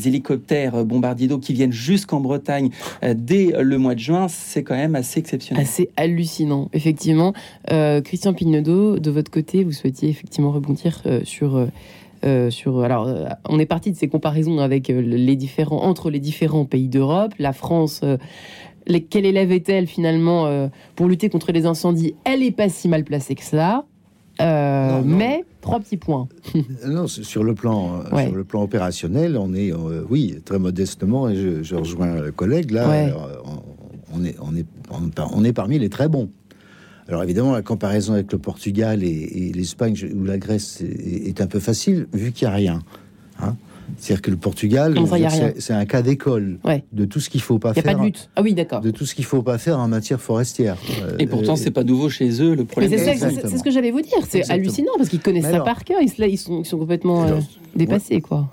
[0.07, 2.71] hélicoptères bombardiers d'eau qui viennent jusqu'en Bretagne
[3.03, 5.65] euh, dès le mois de juin, c'est quand même assez exceptionnel.
[5.65, 7.33] Assez hallucinant, effectivement.
[7.71, 11.67] Euh, Christian Pignedo, de votre côté, vous souhaitiez effectivement rebondir sur...
[12.51, 13.13] sur, alors,
[13.49, 17.33] on est parti de ces comparaisons avec les différents, entre les différents pays d'Europe.
[17.39, 18.03] La France,
[18.87, 23.05] les, quelle élève est-elle finalement pour lutter contre les incendies Elle n'est pas si mal
[23.05, 23.85] placée que cela.
[24.39, 26.29] Mais Trois petits points.
[26.87, 31.29] non, sur le plan, euh, sur le plan opérationnel, on est, euh, oui, très modestement,
[31.29, 33.13] et je, rejoins le collègue là, euh,
[34.13, 36.31] on, est, on est, on est parmi les très bons.
[37.07, 41.47] Alors évidemment, la comparaison avec le Portugal et, l'Espagne ou la Grèce est, est, un
[41.47, 42.83] peu facile vu qu'il n'y a rien.
[43.41, 43.55] Hein
[43.99, 44.97] c'est-à-dire que le Portugal,
[45.59, 46.59] c'est un cas d'école
[46.93, 47.85] de tout ce qu'il faut pas faire.
[47.85, 48.31] pas de lutte.
[48.37, 48.81] Ah oui, d'accord.
[48.81, 50.77] De tout ce qu'il faut pas faire en matière forestière.
[51.19, 52.91] Et pourtant, c'est pas nouveau chez eux le problème.
[52.91, 54.19] C'est ce que j'allais vous dire.
[54.29, 55.99] C'est hallucinant parce qu'ils connaissent ça par cœur.
[56.01, 57.41] Ils, ils, sont, ils sont complètement euh,
[57.75, 58.53] dépassés, quoi.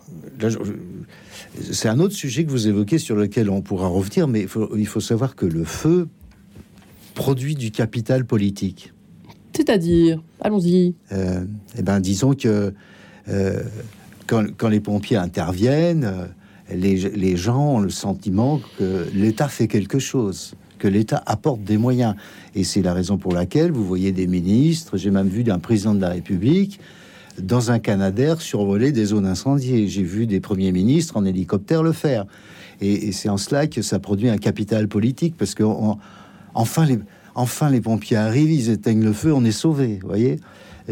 [1.72, 4.76] c'est un autre sujet que vous évoquez sur lequel on pourra revenir, mais il faut,
[4.76, 6.08] il faut savoir que le feu
[7.16, 8.94] produit du capital politique.
[9.54, 10.96] C'est-à-dire, allons-y.
[11.12, 11.44] Euh,
[11.78, 12.74] eh ben, disons que
[13.28, 13.64] euh,
[14.30, 16.26] quand, les pompiers interviennent, euh,
[16.76, 22.16] les, gens ont le sentiment que l'État fait quelque chose, que l'État apporte des moyens.
[22.54, 25.96] Et c'est la raison pour laquelle vous voyez des ministres, j'ai même vu d'un président
[25.96, 26.80] de la République,
[27.42, 29.88] dans un Canadair survoler des zones incendiées.
[29.88, 32.26] J'ai vu des premiers ministres en hélicoptère le faire.
[32.82, 35.64] Et, c'est en cela que ça produit un capital politique, parce que
[36.54, 37.00] enfin, les,
[37.34, 40.40] enfin les pompiers arrivent, ils éteignent le feu, on est sauvé, voyez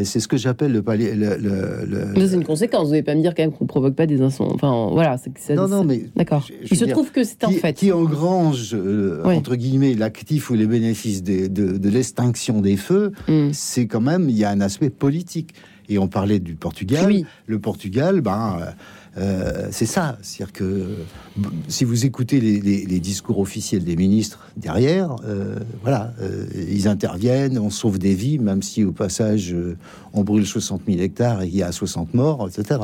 [0.04, 1.14] c'est ce que j'appelle le palier.
[1.16, 2.86] Le, C'est une conséquence.
[2.86, 4.54] Vous n'allez pas me dire quand même qu'on ne provoque pas des incendies.
[4.56, 5.18] Enfin, voilà.
[5.18, 6.06] Ça, non, non, mais.
[6.16, 6.48] D'accord.
[6.70, 7.74] Il se trouve que c'est en fait.
[7.74, 13.50] Qui engrange, euh, entre guillemets, l'actif ou les bénéfices de, de, l'extinction des feux, hmm.
[13.54, 14.30] c'est quand même.
[14.30, 15.54] Il y a un aspect politique.
[15.90, 17.06] Et on parlait du Portugal.
[17.08, 17.26] Oui.
[17.46, 18.66] Le Portugal, ben, euh,
[19.18, 20.18] euh, c'est ça.
[20.22, 20.96] C'est-à-dire que euh,
[21.68, 26.14] si vous écoutez les, discours officiels des ministres derrière, euh, voilà,
[26.56, 29.56] ils interviennent, on sauve des vies, même si au passage
[30.14, 32.82] on brûle 60 000 hectares et il y a 60 morts, etc.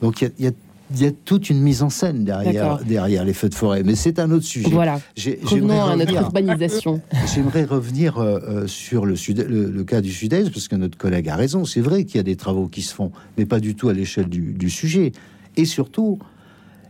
[0.00, 0.50] Donc il y
[0.92, 3.82] il y a toute une mise en scène derrière, derrière les feux de forêt.
[3.84, 4.68] Mais c'est un autre sujet.
[4.70, 4.94] Voilà.
[5.16, 7.00] Revenons j'aimerais à notre revenir- urbanisation.
[7.34, 10.98] J'aimerais revenir euh, euh, sur le, sud, le, le cas du Sud-Est, parce que notre
[10.98, 11.64] collègue a raison.
[11.64, 13.92] C'est vrai qu'il y a des travaux qui se font, mais pas du tout à
[13.92, 15.12] l'échelle du, du sujet.
[15.56, 16.18] Et surtout,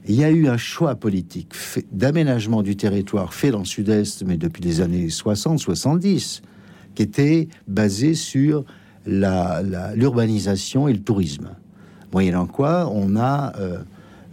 [0.08, 1.52] il y a eu un choix politique
[1.92, 6.40] d'aménagement du territoire fait dans le Sud-Est, mais depuis les années 60-70,
[6.94, 8.64] qui était basé sur
[9.94, 11.50] l'urbanisation et le tourisme.
[12.12, 13.79] Moyennant quoi, on a euh,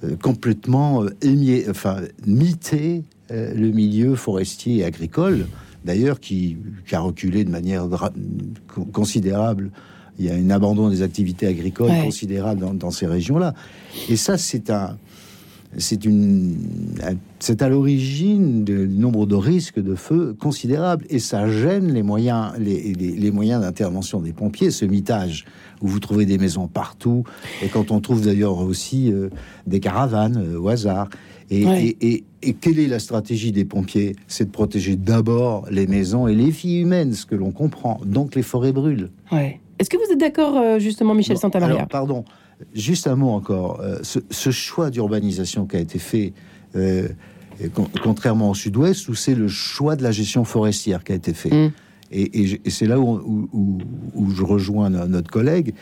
[0.03, 5.47] euh, complètement euh, émié- enfin, mité le milieu forestier et agricole,
[5.83, 6.55] d'ailleurs, qui,
[6.87, 7.85] qui a reculé de manière
[8.93, 9.71] considérable.
[10.19, 12.03] Il y a un abandon des activités agricoles Ouais.
[12.03, 13.53] considérable dans, dans ces régions-là.
[14.09, 14.97] Et ça, c'est un,
[15.77, 16.55] c'est une,
[17.03, 22.03] un- c'est à l'origine du nombre de risques de feu considérables et ça gêne les
[22.03, 25.45] moyens, les, les- les moyens d'intervention des pompiers, ce mitage
[25.81, 27.23] où vous trouvez des maisons partout
[27.63, 29.29] et quand on trouve d'ailleurs aussi euh,
[29.67, 31.09] des caravanes euh, au hasard.
[31.49, 31.95] Et, Ouais.
[32.01, 34.15] et- et- et quelle est la stratégie des pompiers?
[34.27, 38.01] C'est de protéger d'abord les maisons et les filles humaines, ce que l'on comprend.
[38.05, 39.09] Donc les forêts brûlent.
[39.31, 39.59] Ouais.
[39.79, 41.75] Est-ce que vous êtes d'accord, euh, justement, Michel Bon, Santamaria?
[41.75, 42.25] alors, pardon,
[42.73, 43.79] juste un mot encore.
[43.81, 46.33] Euh, ce, ce choix d'urbanisation qui a été fait,
[46.75, 47.07] euh,
[47.73, 51.33] con- contrairement au sud-ouest, où c'est le choix de la gestion forestière qui a été
[51.33, 51.49] fait.
[51.67, 51.71] Mm.
[52.11, 53.77] Et, et je- et c'est là où, où- où-
[54.15, 55.73] où je rejoins no- notre collègue.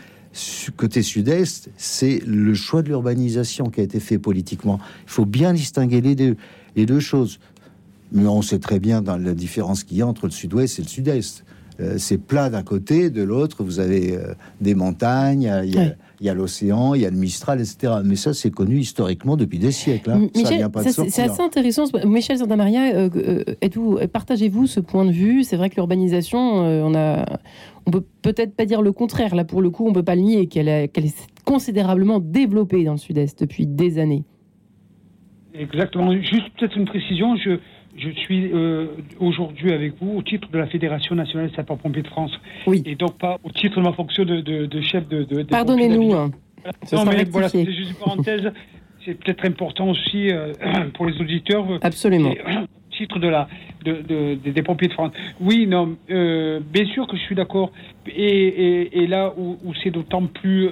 [0.76, 4.80] Côté sud-est, c'est le choix de l'urbanisation qui a été fait politiquement.
[5.06, 6.36] Il faut bien distinguer les deux,
[6.76, 7.40] les deux choses.
[8.12, 10.82] Mais on sait très bien dans la différence qu'il y a entre le sud-ouest et
[10.82, 11.46] le sud-est.
[11.80, 15.96] Euh, c'est plat d'un côté, de l'autre, vous avez euh, des montagnes, il y a-.
[16.20, 17.96] il y a l'océan, il y a le Mistral, etc.
[18.04, 20.12] Mais ça, c'est connu historiquement depuis des siècles.
[20.12, 20.28] hein.
[20.34, 21.86] Ça Michel, vient pas de ça, c'est assez intéressant.
[22.06, 25.44] Michel Santamaria, euh, euh, êtes-vous, partagez-vous ce point de vue?
[25.44, 27.26] C'est vrai que l'urbanisation, euh, on a,
[27.86, 29.36] on peut peut-être pas dire le contraire.
[29.36, 30.92] Là, pour le coup, on peut pas le nier qu'elle est
[31.44, 34.24] considérablement développée dans le Sud-Est depuis des années.
[35.54, 36.12] Exactement.
[36.14, 37.36] Juste peut-être une précision.
[37.38, 37.60] Je,
[37.98, 38.88] je suis euh,
[39.20, 42.32] aujourd'hui avec vous au titre de la Fédération nationale des sapeurs-pompiers de France.
[42.68, 42.84] Oui.
[42.86, 45.44] Et donc pas au titre de ma fonction de, de, de chef de.
[45.44, 46.14] Pardonnez-nous.
[46.14, 46.32] hein.
[46.92, 48.52] Non, mais voilà, c'est juste une parenthèse.
[49.06, 50.52] C'est peut-être important aussi euh,
[50.96, 51.70] pour les auditeurs.
[51.72, 52.32] euh, Absolument.
[52.32, 53.48] et, au titre de la,
[53.84, 55.12] de, de- des- pompiers de France.
[55.42, 57.72] Oui, non, euh, bien sûr que je suis d'accord.
[58.08, 58.14] Et,
[58.48, 60.70] et, et là où, où c'est d'autant plus.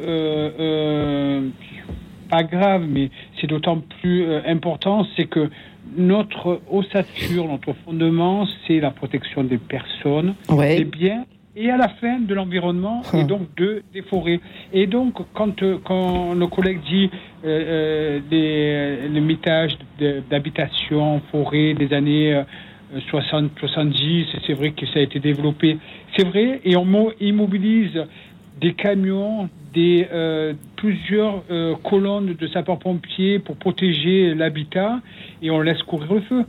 [2.29, 3.09] pas grave, mais
[3.39, 5.49] c'est d'autant plus important, c'est que
[5.97, 10.35] notre ossature, notre fondement, c'est la protection des personnes,
[10.77, 13.27] des biens et à la fin de l'environnement et Hum.
[13.27, 14.39] donc de, des forêts.
[14.73, 17.09] Et donc, quand, euh, quand nos collègues disent
[17.45, 19.77] euh, euh, le mitage
[20.31, 22.43] d'habitation, forêt des années euh,
[23.09, 25.77] 60, 70, c'est vrai que ça a été développé.
[26.15, 28.03] C'est vrai, et on mo- immobilise
[28.63, 35.01] des camions, des euh, plusieurs euh, colonnes de sapeurs-pompiers pour protéger l'habitat
[35.41, 36.45] et on laisse courir le feu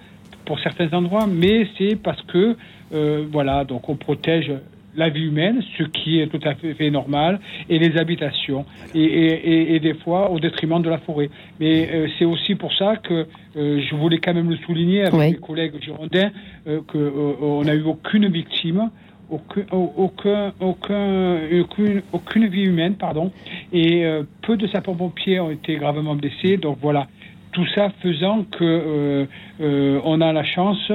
[0.47, 2.57] pour certains endroits, mais c'est parce que
[2.95, 4.53] euh, voilà, donc on protège
[4.97, 9.51] la vie humaine, ce qui est tout à fait normal, et les habitations, et, et,
[9.53, 11.31] et, et des fois au détriment de la forêt.
[11.59, 15.33] Mais euh, c'est aussi pour ça que euh, je voulais quand même le souligner avec
[15.33, 16.31] mes collègues girondins
[16.69, 18.91] euh, que euh, on n'a eu aucune victime,
[19.35, 23.33] aucun, aucun, aucun, aucune, aucune vie humaine, pardon,
[23.73, 26.57] et euh, peu de sapeurs-pompiers ont été gravement blessés.
[26.57, 27.07] Donc voilà,
[27.53, 29.27] tout ça faisant que euh,
[29.61, 30.91] euh, on a la chance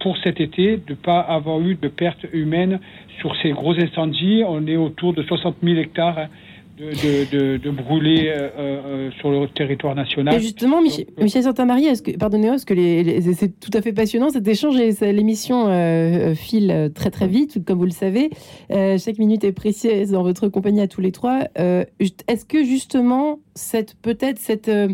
[0.00, 2.80] pour cet été de pas avoir eu de pertes humaines
[3.20, 4.42] sur ces gros incendies.
[4.46, 6.28] On est autour de 60 000 hectares
[6.82, 10.34] de, de, de, de brûlés euh, euh, sur le territoire national.
[10.34, 11.42] Et justement, Mich- Donc, euh, Michel
[12.02, 15.68] que, pardonnez-moi, parce que les- les- c'est tout à fait passionnant cet échange et l'émission
[15.68, 18.30] euh, euh, file euh, très très vite, comme vous le savez.
[18.70, 21.40] Euh, chaque minute est précieuse dans votre compagnie à tous les trois.
[21.58, 21.84] Euh,
[22.28, 24.88] est-ce que justement, cette peut-être cette euh,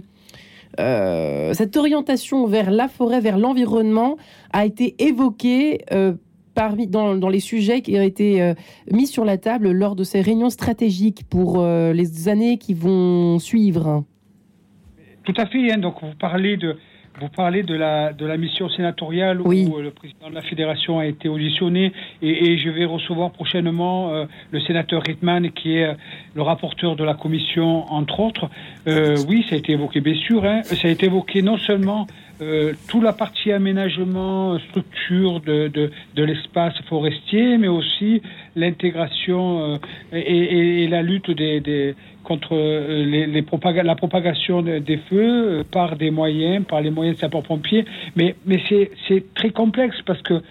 [0.81, 4.16] euh, cette orientation vers la forêt, vers l'environnement,
[4.53, 6.12] a été évoquée euh,
[6.59, 8.55] parmi dans, dans les sujets qui ont été euh,
[8.90, 13.38] mis sur la table lors de ces réunions stratégiques pour euh, les années qui vont
[13.38, 14.03] suivre.
[15.23, 15.71] Tout à fait.
[15.73, 15.79] hein.
[15.79, 16.77] donc vous parlez de
[17.21, 20.99] vous parlez de la de la mission sénatoriale où euh, le président de la fédération
[21.01, 21.92] a été auditionné
[22.23, 25.97] et, et je vais recevoir prochainement euh, le sénateur Rittmann qui est
[26.35, 28.47] le rapporteur de la commission entre autres.
[28.87, 30.44] Euh, oui, ça a été évoqué bien sûr.
[30.44, 30.62] hein.
[30.62, 32.07] ça a été évoqué non seulement
[32.40, 38.22] euh, toute la partie aménagement, euh, structure de, de, de l'espace forestier, mais aussi
[38.57, 39.79] l'intégration
[40.12, 46.90] et, la lutte des, contre les, la propagation des feux par des moyens, par les
[46.90, 47.85] moyens de sapeurs-pompiers.
[48.16, 50.42] Mais, mais c'est très complexe parce que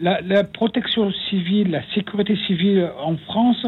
[0.00, 3.66] la, protection civile, la sécurité civile en France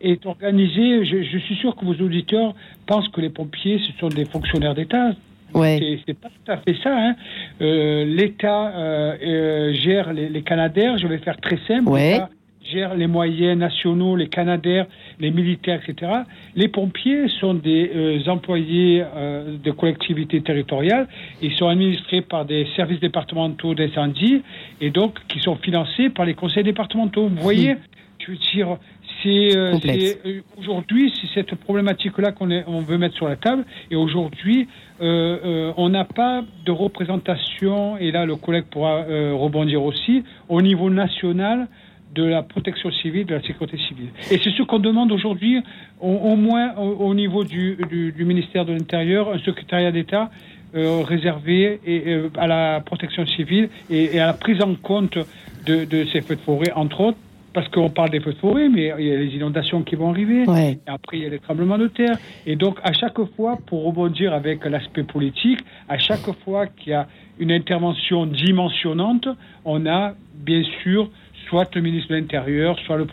[0.00, 1.04] est organisée.
[1.04, 2.54] Je, suis sûr que vos auditeurs
[2.86, 5.12] pensent que les pompiers, ce sont des fonctionnaires d'État.
[5.54, 6.00] Ouais.
[6.06, 6.96] C'est pas tout à fait ça.
[6.96, 7.14] Hein.
[7.60, 10.98] Euh, L'État euh, euh, gère les, les, Canadaires.
[10.98, 11.88] Je vais faire très simple.
[11.88, 12.20] Ouais
[12.70, 14.86] gère les moyens nationaux, les Canadaires,
[15.20, 16.12] les militaires, etc.
[16.54, 19.02] Les pompiers sont des euh, employés
[19.64, 21.08] de collectivités territoriales.
[21.40, 24.42] Ils sont administrés par des services départementaux d'incendie
[24.82, 27.28] et donc qui sont financés par les conseils départementaux.
[27.28, 27.76] Vous voyez,
[28.28, 28.76] je veux dire,
[29.22, 33.64] c'est euh, aujourd'hui c'est cette problématique-là qu'on on veut mettre sur la table.
[33.90, 34.68] Et aujourd'hui,
[35.00, 37.96] on n'a pas de représentation.
[37.98, 41.68] Et là, le collègue pourra rebondir aussi au niveau national
[42.14, 44.08] de la protection civile, de la sécurité civile.
[44.30, 45.62] Et c'est ce qu'on demande aujourd'hui,
[46.00, 47.76] au, moins au, niveau du,
[48.18, 50.30] ministère de l'Intérieur, un secrétariat d'État
[50.74, 55.18] euh, réservé et, euh, à la protection civile et, à la prise en compte
[55.66, 57.18] de, ces feux de forêt, entre autres,
[57.52, 60.10] parce qu'on parle des feux de forêt, mais il y a les inondations qui vont
[60.10, 60.44] arriver.
[60.58, 62.16] Et après, il y a les tremblements de terre.
[62.46, 66.94] Et donc, à chaque fois, pour rebondir avec l'aspect politique, à chaque fois qu'il y
[66.94, 67.06] a
[67.38, 69.28] une intervention dimensionnante,
[69.64, 71.10] on a bien sûr
[71.48, 73.06] soit le ministre de l'Intérieur, soit le,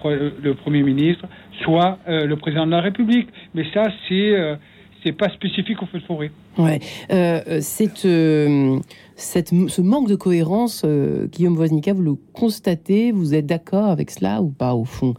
[0.43, 1.25] le, Premier ministre,
[1.63, 3.29] soit euh, le président de la République.
[3.53, 4.55] Mais ça, c'est euh,
[5.05, 6.31] c'est pas spécifique au feu de forêt.
[6.57, 6.79] Ouais,
[7.11, 8.07] euh, cette,
[9.15, 10.83] cette, ce manque de cohérence,
[11.31, 15.13] Guillaume Woznica, vous le constatez, vous êtes d'accord avec cela ou pas au fond?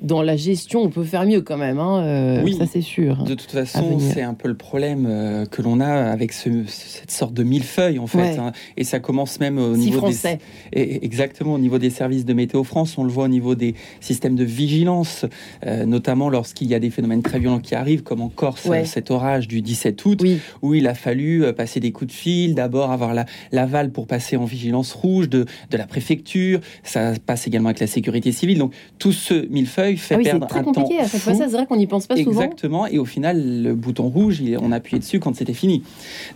[0.00, 1.78] Dans la gestion, on peut faire mieux quand même.
[1.78, 3.24] Hein, euh, oui, ça c'est sûr.
[3.24, 7.34] De toute façon, c'est un peu le problème euh, que l'on a avec cette sorte
[7.34, 8.38] de millefeuille en fait.
[8.38, 8.52] Hein.
[8.76, 10.38] et ça commence même au niveau français.
[10.72, 12.98] des exactement au niveau des services de météo France.
[12.98, 15.24] On le voit au niveau des systèmes de vigilance,
[15.66, 19.10] euh, notamment lorsqu'il y a des phénomènes très violents qui arrivent, comme en Corse, cet
[19.10, 20.24] orage du 17 août,
[20.62, 24.36] où il a fallu passer des coups de fil, d'abord avoir la l'aval pour passer
[24.36, 26.60] en vigilance rouge de, de la préfecture.
[26.82, 28.58] Ça passe également avec la sécurité civile.
[28.58, 31.04] Donc tout ce millefeuille fait ah oui, perdre très un compliqué temps.
[31.04, 32.42] À chaque fois, ça, c'est vrai qu'on n'y pense pas souvent.
[32.42, 32.86] Exactement.
[32.86, 35.82] Et au final, le bouton rouge, on appuyait dessus quand c'était fini.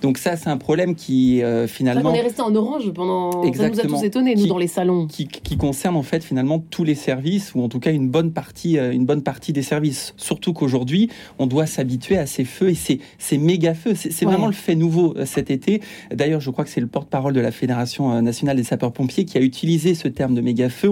[0.03, 2.11] Donc ça, c'est un problème qui euh, finalement.
[2.11, 3.43] on est resté en orange pendant.
[3.45, 3.83] Exactement.
[3.83, 5.07] Ça nous a tous étonnés, nous, dans les salons.
[5.07, 8.79] Qui, concerne en fait finalement tous les services, ou en tout cas une bonne partie,
[8.79, 10.15] euh, une bonne partie des services.
[10.17, 13.95] Surtout qu'aujourd'hui, on doit s'habituer à ces feux et ces, ces méga feux.
[13.95, 15.81] C'est vraiment le fait nouveau euh, cet été.
[16.13, 19.41] D'ailleurs, je crois que c'est le porte-parole de la Fédération nationale des sapeurs-pompiers qui a
[19.41, 20.91] utilisé ce terme de méga feu.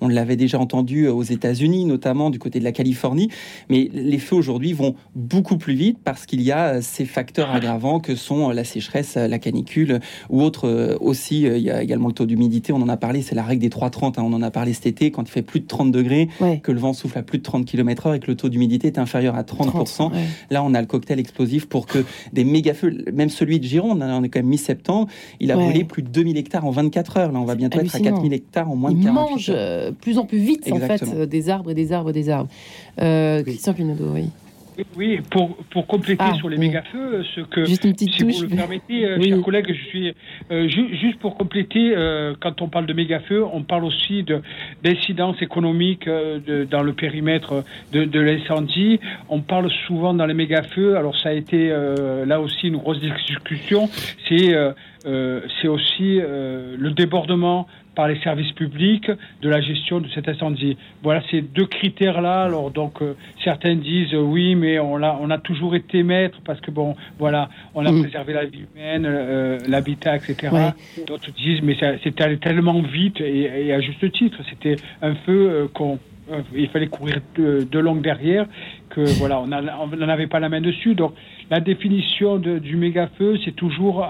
[0.00, 3.28] On l'avait déjà entendu aux États-Unis notamment du côté de la Californie.
[3.68, 8.00] Mais les feux aujourd'hui vont beaucoup plus vite parce qu'il y a ces facteurs aggravants
[8.00, 11.42] que sont la sécheresse, la canicule ou autre aussi.
[11.42, 13.68] Il y a également le taux d'humidité, on en a parlé, c'est la règle des
[13.68, 14.18] 3,30.
[14.18, 14.24] Hein.
[14.24, 16.28] on en a parlé cet été, quand il fait plus de 30 degrés,
[16.62, 18.98] que le vent souffle à plus de 30 km/h et que le taux d'humidité est
[18.98, 20.10] inférieur à 30%.
[20.50, 24.02] Là, on a le cocktail explosif pour que des méga feux, même celui de Gironde,
[24.02, 25.08] hein, on est quand même mi-septembre,
[25.40, 27.32] il a brûlé plus de 2000 hectares en 24 heures.
[27.32, 30.18] Là, on va bientôt être à 4000 hectares en moins de 48 mange euh, plus
[30.18, 32.50] en plus vite, en fait, euh, des arbres des arbres, des arbres.
[33.00, 34.30] Euh, Christian Pinaudot, oui.
[34.96, 39.20] Oui, pour, pour compléter ah, sur les méga-feux, ce que, si vous le permettez, euh,
[39.20, 40.14] chers collègues, je suis
[40.50, 44.24] euh, juste pour compléter, euh, quand on parle de méga-feux, on parle aussi
[44.82, 46.08] d'incidence économique
[46.70, 48.98] dans le périmètre de, de l'incendie.
[49.28, 51.68] On parle souvent dans les méga-feux, alors ça a été
[52.26, 53.88] là aussi une grosse discussion,
[54.28, 54.54] c'est
[55.04, 59.10] c'est aussi le débordement par les services publics
[59.42, 60.76] de la gestion de cet incendie.
[61.02, 62.44] Voilà ces deux critères-là.
[62.44, 66.38] Alors donc euh, certains disent euh, oui, mais on a on a toujours été maître
[66.44, 68.02] parce que bon voilà on a mm.
[68.02, 70.54] préservé la vie humaine, euh, l'habitat, etc.
[71.06, 74.38] D'autres disent mais c'était allé tellement vite et, à juste titre.
[74.48, 75.98] C'était un feu qu'on
[76.54, 78.46] il fallait courir de, de longue derrière,
[78.90, 80.94] que voilà, on n'avait pas la main dessus.
[80.94, 81.12] Donc,
[81.50, 84.06] la définition de, du méga feu, c'est toujours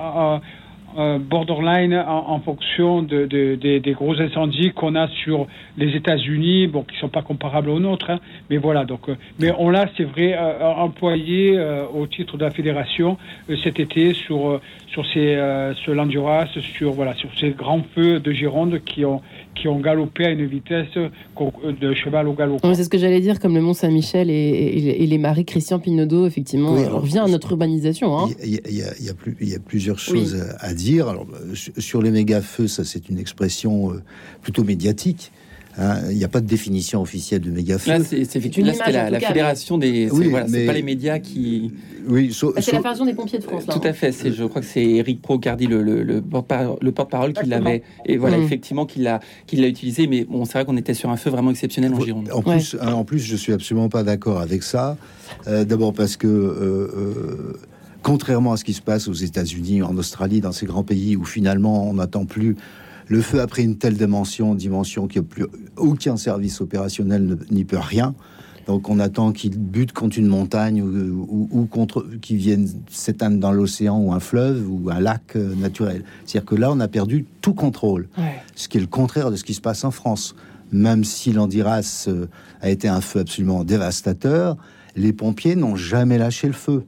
[0.99, 6.97] euh, borderline en, fonction de, des gros incendies qu'on a sur les États-Unis, bon, qui
[6.99, 8.85] sont pas comparables aux nôtres, hein, mais voilà.
[8.85, 11.59] Donc, euh, mais on l'a, c'est vrai, euh, employé
[11.95, 13.17] au titre de la fédération
[13.63, 15.39] cet été sur sur ces
[15.77, 19.23] sur l'Anduras, sur voilà, sur ces grands feux de Gironde qui ont
[19.55, 22.59] qui ont galopé à une vitesse de cheval au galop.
[22.63, 26.73] C'est ce que j'allais dire, comme le Mont Saint-Michel et, les maris Christian Pinaudot, effectivement,
[26.73, 28.19] on revient à notre urbanisation.
[28.19, 28.29] Hein.
[28.43, 31.09] Il, y a, il, y a, plusieurs choses à dire.
[31.09, 34.03] Alors, sur les méga-feux, ça c'est une expression euh,
[34.41, 35.33] plutôt médiatique.
[35.79, 37.91] Hein, Il n'y a pas de définition officielle de méga-feu.
[37.91, 40.09] Là, c'est effectivement la, la fédération des.
[40.09, 41.73] c'est- Oui, voilà, mais- pas les médias qui.
[42.07, 43.67] Oui, so- Bah, c'est so- la fédération des pompiers de France.
[43.67, 43.89] Là, Tout hein.
[43.89, 44.13] à fait.
[44.13, 47.83] C'est, je crois que c'est Eric Procardi, le, le, le porte-parole le porte-parole, qui l'avait.
[48.05, 48.43] Et voilà, Mm.
[48.43, 50.07] effectivement, qui l'a, qui l'a utilisé.
[50.09, 52.29] Mais bon, c'est vrai qu'on était sur un feu vraiment exceptionnel en Gironde.
[52.35, 54.99] En plus, hein, en plus, je suis absolument pas d'accord avec ça.
[55.49, 57.53] Euh, D'abord parce que, euh, euh,
[58.03, 61.25] contrairement à ce qui se passe aux États-Unis, en Australie, dans ces grands pays où
[61.25, 62.57] finalement on n'attend plus
[63.13, 65.45] le feu a pris une telle dimension, dimension a plus
[65.77, 68.15] aucun service opérationnel ne- n'y peut rien.
[68.67, 73.39] Donc on attend qu'il bute contre une montagne ou, ou- ou contre qu'il vienne s'éteindre
[73.39, 76.05] dans l'océan ou un fleuve ou un lac euh, naturel.
[76.25, 78.41] C'est-à-dire que là, on a perdu tout contrôle Ouais.
[78.55, 80.35] ce qui est le contraire de ce qui se passe en France.
[80.71, 82.27] Même si l'Andiras euh,
[82.63, 84.57] a été un feu absolument dévastateur,
[84.97, 86.85] les pompiers n'ont jamais lâché le feu.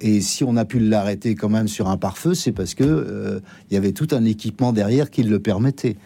[0.00, 3.40] Et si on a pu l'arrêter quand même sur un pare-feu, c'est parce que euh,
[3.70, 5.96] il y avait tout un équipement derrière qui le permettait.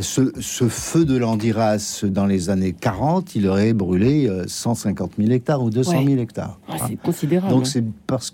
[0.00, 5.30] Ce, ce feu de l'Andiras dans les années 40, il aurait brûlé euh, 150 000
[5.30, 6.58] hectares ou 200 000 hectares.
[6.68, 6.86] Ouais, Hein.
[6.88, 7.52] c'est considérable.
[7.52, 8.32] Donc c'est parce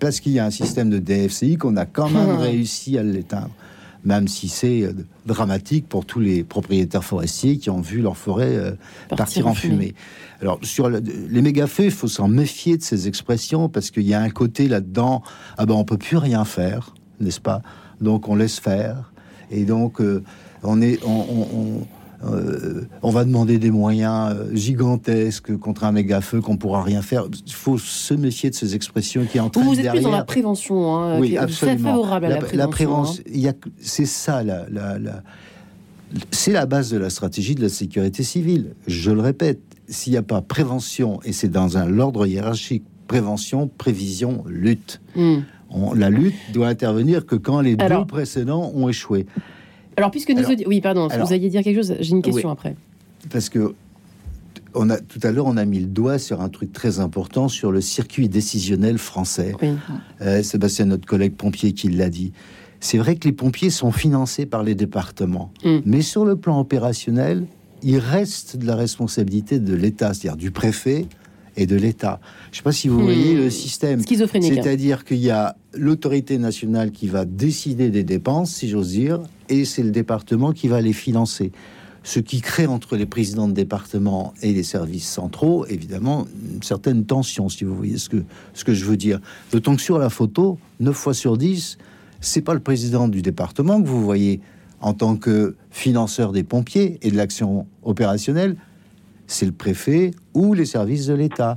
[0.00, 2.36] parce qu'il y a un système de DFCI qu'on a quand même Ah.
[2.42, 3.50] réussi à l'éteindre,
[4.08, 4.92] même si c'est euh,
[5.26, 8.72] dramatique pour tous les propriétaires forestiers qui ont vu leur forêt euh,
[9.16, 9.94] partir, en fumée.
[10.40, 11.00] Alors sur le-
[11.34, 14.66] les méga-feux, il faut s'en méfier de ces expressions parce qu'il y a un côté
[14.66, 15.22] là-dedans,
[15.58, 17.60] ah ben on peut plus rien faire, n'est-ce pas?
[18.00, 19.12] Donc on laisse faire.
[19.50, 20.22] Et donc euh,
[20.62, 21.86] on est on, on- on-
[22.24, 27.00] euh, on va demander des moyens euh, gigantesques contre un méga feu qu'on pourra rien
[27.02, 27.24] faire.
[27.46, 30.02] Il faut se méfier de ces expressions qui entraînent vous êtes derrière.
[30.02, 30.96] plus dans la prévention.
[30.96, 31.90] Hein, Oui, qui est absolument.
[31.90, 32.70] favorable à la, prévention.
[32.70, 33.52] prévention, hein.
[33.80, 35.22] c'est ça la, la- la-
[36.30, 38.74] c'est la base de la stratégie de la sécurité civile.
[38.86, 43.68] Je le répète, s'il n'y a pas prévention et c'est dans un ordre hiérarchique, prévention,
[43.78, 45.00] prévision, lutte.
[45.14, 45.40] Hmm.
[45.70, 49.26] On- la lutte doit intervenir que quand les Alors- deux précédents ont échoué.
[49.98, 50.38] Alors, puisque nous.
[50.38, 52.52] Alors- oui, pardon, alors- vous alliez dire quelque chose J'ai une question Oui.
[52.52, 52.76] après.
[53.30, 53.74] parce que
[54.74, 57.48] on a tout à l'heure on a mis le doigt sur un truc très important
[57.48, 59.54] sur le circuit décisionnel français.
[59.62, 59.70] Oui.
[60.22, 62.32] Euh, Sébastien, notre collègue pompier, qui l'a dit.
[62.80, 65.78] C'est vrai que les pompiers sont financés par les départements, Mm.
[65.84, 67.44] mais sur le plan opérationnel,
[67.82, 71.06] il reste de la responsabilité de l'État, c'est-à-dire du préfet
[71.58, 72.20] et de l'État.
[72.46, 74.00] Je ne sais pas si vous voyez le système.
[74.00, 74.54] Schizophrénique.
[74.54, 79.64] C'est-à-dire qu'il y a l'autorité nationale qui va décider des dépenses, si j'ose dire, et
[79.64, 81.50] c'est le département qui va les financer.
[82.04, 87.04] Ce qui crée entre les présidents de département et les services centraux, évidemment, une certaine
[87.04, 88.22] tension, si vous voyez ce que,
[88.54, 89.20] ce que je veux dire.
[89.50, 91.76] D'autant que sur la photo, 9 fois sur 10,
[92.20, 94.40] c'est pas le président du département que vous voyez
[94.80, 98.56] en tant que financeur des pompiers et de l'action opérationnelle,
[99.28, 101.56] c'est le préfet ou les services de l'État.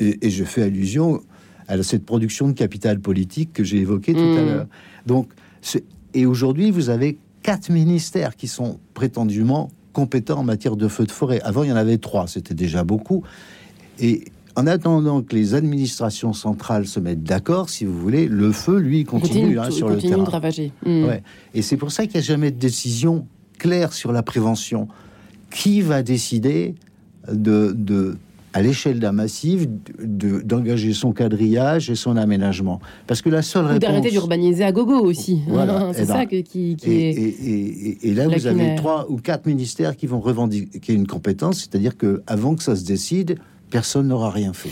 [0.00, 1.22] Et, et je fais allusion
[1.68, 4.46] à cette production de capital politique que j'ai évoquée tout à Mm.
[4.46, 4.66] l'heure.
[5.06, 5.28] Donc,
[6.12, 11.10] et aujourd'hui, vous avez quatre ministères qui sont prétendument compétents en matière de feux de
[11.12, 11.40] forêt.
[11.42, 13.22] Avant, il y en avait trois, c'était déjà beaucoup.
[14.00, 14.24] Et
[14.56, 19.04] en attendant que les administrations centrales se mettent d'accord, si vous voulez, le feu, lui,
[19.04, 20.24] continue, hein, sur le continue terrain.
[20.24, 20.72] de ravager.
[20.84, 21.04] Hmm.
[21.04, 21.22] Ouais.
[21.54, 23.26] Et c'est pour ça qu'il n'y a jamais de décision
[23.58, 24.88] claire sur la prévention.
[25.54, 26.74] Qui va décider
[27.32, 28.16] de, de
[28.56, 29.66] à l'échelle d'un massif,
[30.00, 33.80] de- d'engager son quadrillage et son aménagement Parce que la seule Ou réponse...
[33.80, 35.40] d'arrêter d'urbaniser à gogo aussi.
[35.48, 35.90] Voilà.
[35.94, 37.12] c'est ben, ça que- qui, qui Et, est.
[37.14, 41.60] et- et- et là, vous avez trois ou quatre ministères qui vont revendiquer une compétence,
[41.60, 43.38] c'est-à-dire que avant que ça se décide,
[43.70, 44.70] personne n'aura rien fait.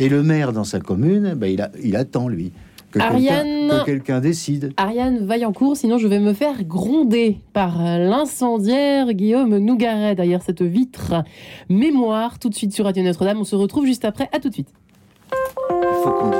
[0.00, 2.52] Et le maire dans sa commune, ben, il, a- il attend, lui,
[2.94, 4.72] que quelqu'un Ariane que quelqu'un décide.
[4.76, 11.24] Ariane Vaillancourt, sinon je vais me faire gronder par l'incendiaire Guillaume Nougaret derrière cette vitre.
[11.68, 13.38] Mémoire, tout de suite sur Radio Notre-Dame.
[13.40, 14.28] On se retrouve juste après.
[14.32, 14.68] À tout de suite.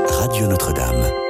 [0.09, 1.24] Radio Notre-Dame.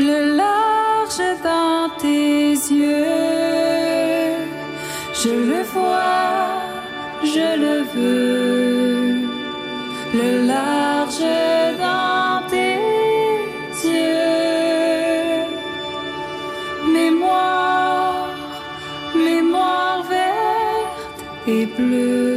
[0.00, 3.04] Le large dans tes yeux,
[5.22, 6.60] je le vois,
[7.22, 9.14] je le veux.
[10.20, 11.26] Le large
[11.78, 12.78] dans tes
[13.88, 15.44] yeux,
[16.92, 18.28] mémoire,
[19.14, 22.33] mémoire verte et bleue.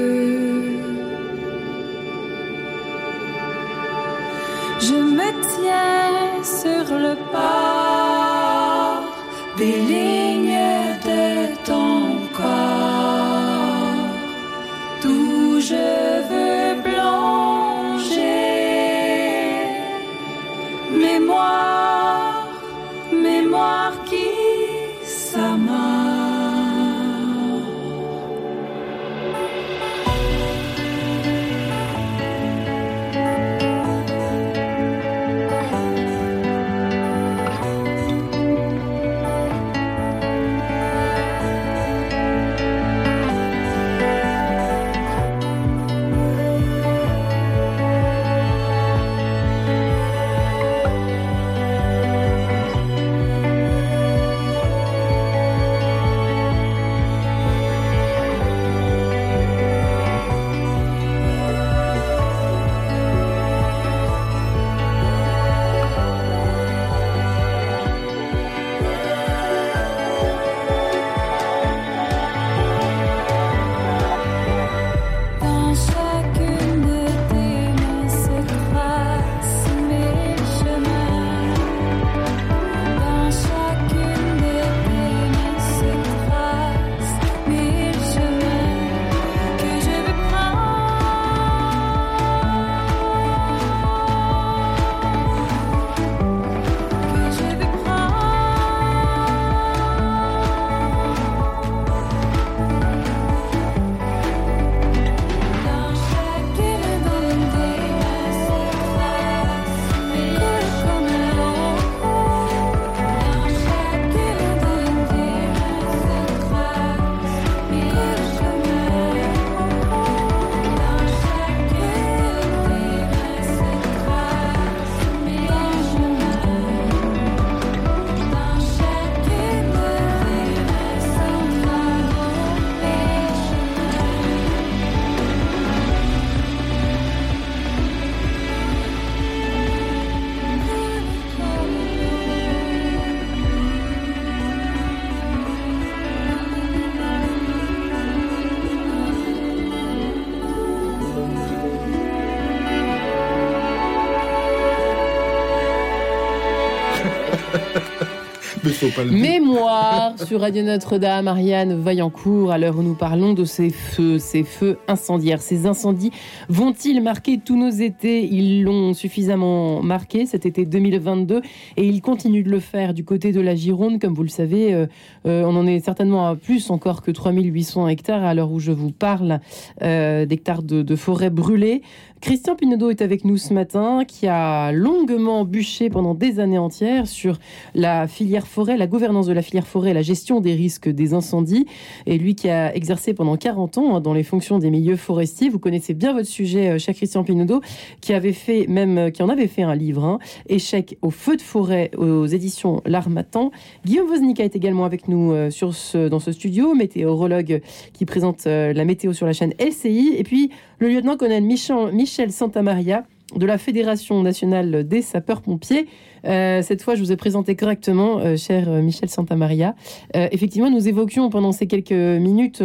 [159.10, 164.44] Mémoire sur Radio Notre-Dame, Marianne Vaillancourt, à l'heure où nous parlons de ces feux, ces
[164.44, 165.42] feux incendiaires.
[165.42, 166.12] Ces incendies
[166.48, 168.26] vont-ils marquer tous nos étés?
[168.26, 171.42] Ils l'ont suffisamment marqué cet été 2022
[171.78, 174.00] et ils continuent de le faire du côté de la Gironde.
[174.00, 174.86] Comme vous le savez, euh,
[175.26, 178.72] euh, on en est certainement à plus encore que 3800 hectares à l'heure où je
[178.72, 179.40] vous parle
[179.82, 181.82] euh, d'hectares de, de forêts brûlées.
[182.20, 187.08] Christian Pinaudot est avec nous ce matin, qui a longuement bûché pendant des années entières
[187.08, 187.38] sur
[187.76, 191.68] la filière forêt, la gouvernance de la filière forêt, la gestion des risques des incendies.
[192.08, 195.50] Et lui qui a exercé pendant 40 ans hein, dans les fonctions des milieux forestiers,
[195.50, 197.62] vous connaissez bien votre sujet, euh, cher Christian Pinaudot,
[198.02, 200.18] qui avait fait même, euh, qui en avait fait un livre, hein,
[200.50, 203.52] Échec au feu de forêt aux éditions L'Armatan.
[203.86, 207.62] Guillaume Woznica est également avec nous euh, sur ce, dans ce studio, météorologue
[207.94, 210.16] qui présente la météo sur la chaîne LCI.
[210.18, 213.04] Et puis le lieutenant-colonel Michel, Santamaria
[213.36, 215.88] de la Fédération nationale des sapeurs-pompiers.
[216.26, 219.76] Euh, cette fois, je vous ai présenté correctement, euh, cher euh, Michel Santamaria.
[220.14, 222.64] Effectivement, nous évoquions pendant ces quelques minutes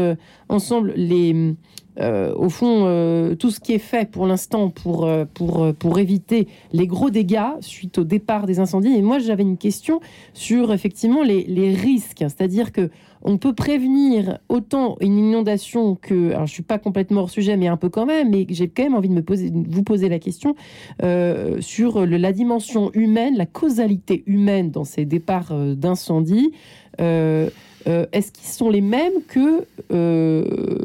[0.49, 1.55] ensemble les,
[2.01, 5.99] euh, au fond, euh, tout ce qui est fait pour l'instant pour, euh, pour, pour
[5.99, 8.95] éviter les gros dégâts suite au départ des incendies.
[8.95, 10.01] Et moi, j'avais une question
[10.33, 12.91] sur effectivement les, les risques, c'est-à-dire que
[13.25, 17.69] on peut prévenir autant une inondation que, alors je suis pas complètement hors sujet, mais
[17.69, 20.19] un peu quand même, mais j'ai quand même envie de me poser, vous poser la
[20.19, 20.57] question
[21.61, 26.51] sur la dimension humaine, la causalité humaine dans ces départs d'incendie.
[27.01, 27.49] Euh,
[27.87, 30.79] euh, Est-ce qu'ils sont les mêmes que euh,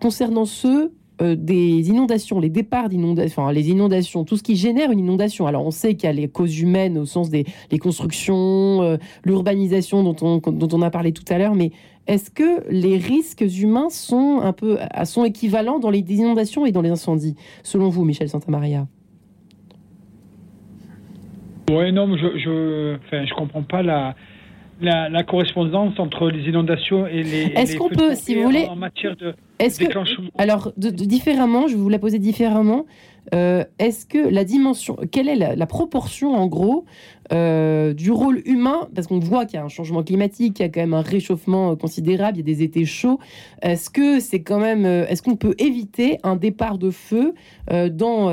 [0.00, 0.92] concernant ceux
[1.22, 5.46] euh, des inondations, les départs d'inondations, enfin, les inondations, tout ce qui génère une inondation?
[5.46, 7.44] Alors on sait qu'il y a les causes humaines au sens des
[7.80, 11.70] constructions, l'urbanisation dont on, a parlé tout à l'heure, mais
[12.06, 16.82] est-ce que les risques humains sont un peu sont équivalents dans les inondations et dans
[16.82, 18.86] les incendies, selon vous, Michel Santamaria?
[21.70, 24.14] Ouais, non, je, je, je comprends pas la,
[24.80, 27.42] la, la correspondance entre les inondations et les.
[27.56, 30.30] Est-ce qu'on peut, si vous voulez, en, matière de que déclenchement?
[30.36, 32.86] Alors, de, de- différemment, je vais vous la poser différemment.
[33.34, 36.84] Euh, Est-ce que la dimension, quelle est la, la proportion en gros
[37.32, 40.68] euh, du rôle humain Parce qu'on voit qu'il y a un changement climatique, qu'il y
[40.68, 43.18] a quand même un réchauffement euh, considérable, il y a des étés chauds.
[43.62, 47.34] Est-ce que c'est quand même, est-ce qu'on peut éviter un départ de feu
[47.70, 48.28] euh, dans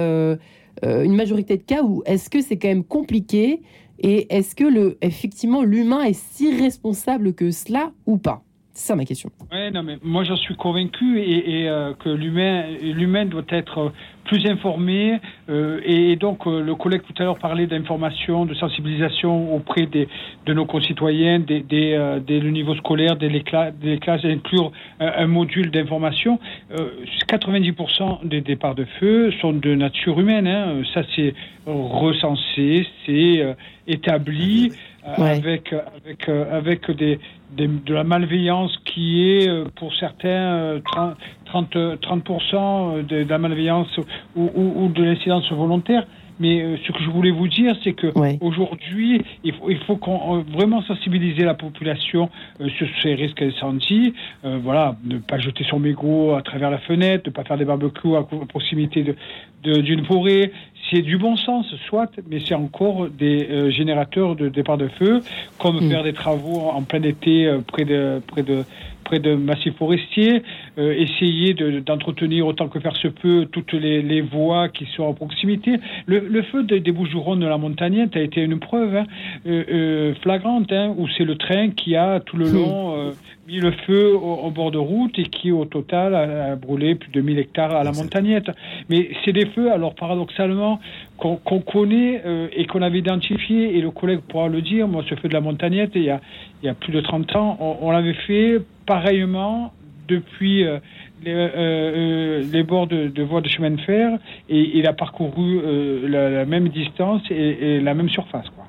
[0.83, 3.61] une majorité de cas ou est-ce que c'est quand même compliqué
[4.01, 8.41] et est-ce que le, effectivement l'humain est si responsable que cela ou pas?
[8.73, 9.29] C'est ça ma question.
[9.51, 13.91] Ouais, non, mais moi j'en suis convaincu et, euh, que l'humain, l'humain doit être
[14.25, 15.19] plus informé
[15.49, 20.07] euh, et, donc euh, le collègue tout à l'heure parlait d'information, de sensibilisation auprès des,
[20.45, 23.99] de nos concitoyens, des, des, euh, dès le niveau scolaire, dès les, cla- dès les
[23.99, 26.39] classes, inclure un, module d'information.
[26.79, 26.89] Euh,
[27.27, 30.47] 90% des départs de feu sont de nature humaine.
[30.47, 30.81] Hein.
[30.93, 31.33] Ça c'est
[31.65, 33.53] recensé, c'est euh,
[33.87, 34.75] établi euh,
[35.17, 35.31] Ouais.
[35.31, 37.19] avec avec euh, avec des,
[37.51, 43.29] des- de la malveillance qui est euh, pour certains euh, 30 30 30% de, de
[43.29, 43.97] la malveillance
[44.35, 46.05] ou, ou, ou de l'incidence volontaire.
[46.39, 48.37] Mais euh, ce que je voulais vous dire, c'est que Ouais.
[48.41, 52.29] aujourd'hui, il faut, il faut qu'on euh, vraiment sensibiliser la population
[52.59, 54.13] euh, sur ces risques d'incendie.
[54.43, 57.65] Euh, voilà, ne pas jeter son mégot à travers la fenêtre, ne pas faire des
[57.65, 59.15] barbecues à proximité de-
[59.63, 60.51] de- d'une forêt.
[60.91, 65.23] C'est du bon sens, soit, mais c'est encore des euh, générateurs de départ de feu,
[65.57, 65.89] comme Mm.
[65.89, 68.65] faire des travaux en plein été euh, près de près de
[69.11, 70.41] près de massifs forestiers,
[70.77, 75.09] euh, essayer de- d'entretenir autant que faire se peut toutes les, les voies qui sont
[75.09, 75.71] à proximité.
[76.05, 79.05] Le, le feu des, des de la Montagnette a été une preuve hein,
[79.45, 82.55] euh, euh, flagrante, hein, où c'est le train qui a tout le Hmm.
[82.55, 83.11] long euh,
[83.47, 86.95] mis le feu au, au bord de route et qui au total a, a brûlé
[86.95, 87.91] plus de 1000 hectares à la.
[87.91, 88.49] Montagnette.
[88.89, 90.79] Mais c'est des feux, alors paradoxalement,
[91.21, 95.03] qu'on qu'on connaît euh, et qu'on avait identifié, et le collègue pourra le dire, moi
[95.07, 96.19] ce feu de la Montagnette, il y a,
[96.61, 99.71] il y a plus de 30 ans, on, on l'avait fait pareillement
[100.07, 100.79] depuis euh,
[101.23, 104.17] les, euh, euh, les bords de, de voies de chemin de fer,
[104.49, 107.35] et il a parcouru euh, la, la même distance et,
[107.75, 108.49] et la même surface.
[108.49, 108.60] Quoi.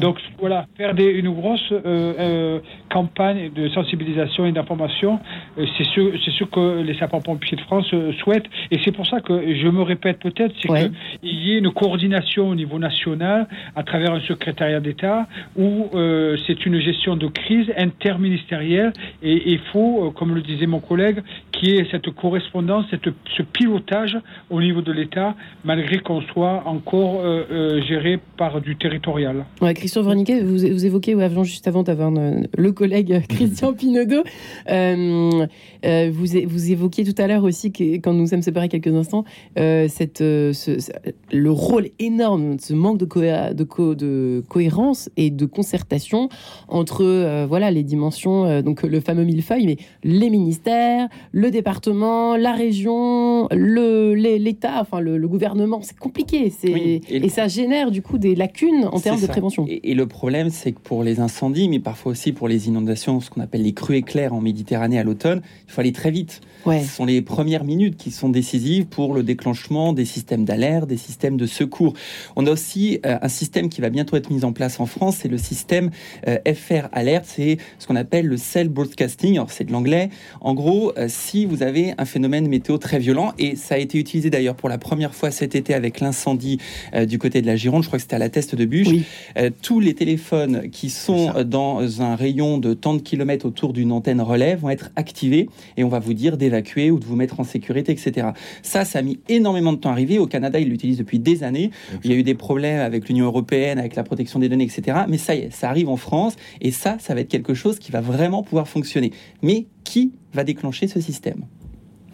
[0.00, 2.58] Donc voilà, faire des, une grosse euh, euh,
[2.90, 5.18] campagne de sensibilisation et d'information,
[5.58, 8.46] euh, c'est ce, c'est ce que les sapeurs-pompiers de France euh, souhaitent.
[8.70, 10.90] Et c'est pour ça que je me répète peut-être, c'est Ouais.
[11.20, 13.46] qu'il y ait une coordination au niveau national
[13.76, 19.58] à travers un secrétariat d'État où euh, c'est une gestion de crise interministérielle et il
[19.72, 21.22] faut, comme le disait mon collègue,
[21.52, 24.16] qu'il y ait cette correspondance, cette, ce pilotage
[24.50, 29.44] au niveau de l'État, malgré qu'on soit encore euh, euh, géré par du territorial.
[29.64, 34.22] Ouais, Christian Verniquet, vous, vous évoquez, ouais, juste avant d'avoir euh, le collègue Christian Pinaudot,
[34.70, 35.46] euh,
[35.86, 39.24] euh, vous, vous évoquiez tout à l'heure aussi, que, quand nous sommes séparés quelques instants,
[39.58, 40.92] euh, cette, euh, ce- ce-
[41.32, 46.28] le rôle énorme, ce manque de, cohé- de, co- de cohérence et de concertation
[46.68, 52.36] entre euh, voilà, les dimensions, euh, donc le fameux millefeuille, mais les ministères, le département,
[52.36, 56.52] la région, le- l'État, enfin le, le gouvernement, c'est compliqué.
[56.72, 59.32] Oui, et et, le- ça génère du coup des lacunes en termes de ça.
[59.68, 63.20] Et, et le problème, c'est que pour les incendies, mais parfois aussi pour les inondations,
[63.20, 66.40] ce qu'on appelle les crues éclairs en Méditerranée à l'automne, il faut aller très vite.
[66.66, 66.82] Ouais.
[66.82, 70.96] Ce sont les premières minutes qui sont décisives pour le déclenchement des systèmes d'alerte, des
[70.96, 71.94] systèmes de secours.
[72.36, 75.18] On a aussi euh, un système qui va bientôt être mis en place en France,
[75.22, 75.90] c'est le système
[76.28, 80.10] euh, FR Alert, c'est ce qu'on appelle le Cell Broadcasting, alors c'est de l'anglais.
[80.40, 83.98] En gros, euh, si vous avez un phénomène météo très violent, et ça a été
[83.98, 86.58] utilisé d'ailleurs pour la première fois cet été avec l'incendie
[87.06, 89.04] du côté de la Gironde, je crois que c'était à la Teste de Bûche, Oui.
[89.44, 93.92] Euh, tous les téléphones qui sont dans un rayon de tant de kilomètres autour d'une
[93.92, 97.40] antenne relais vont être activés et on va vous dire d'évacuer ou de vous mettre
[97.40, 98.28] en sécurité, etc.
[98.62, 100.18] Ça, ça a mis énormément de temps à arriver.
[100.18, 101.70] Au Canada, ils l'utilisent depuis des années.
[102.02, 104.98] Il y a eu des problèmes avec l'Union européenne, avec la protection des données, etc.
[105.08, 107.78] Mais ça y est, ça arrive en France et ça, ça va être quelque chose
[107.78, 109.12] qui va vraiment pouvoir fonctionner.
[109.42, 111.44] Mais qui va déclencher ce système?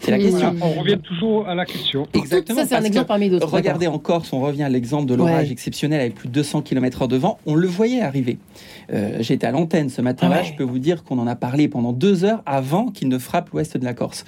[0.01, 0.53] C'est la question.
[0.57, 2.07] Voilà, on revient toujours à la question.
[2.15, 2.59] Exactement.
[2.61, 3.47] ça, c'est un exemple parmi d'autres.
[3.47, 5.53] Regardez en Corse, on revient à l'exemple de l'orage Ouais.
[5.53, 7.39] exceptionnel avec plus de 200 km/h de vent.
[7.47, 8.39] On le voyait arriver.
[8.93, 10.39] Euh, J'étais à l'antenne ce matin-là.
[10.39, 10.45] Ouais.
[10.45, 13.51] Je peux vous dire qu'on en a parlé pendant deux heures avant qu'il ne frappe
[13.51, 14.25] l'ouest de la Corse.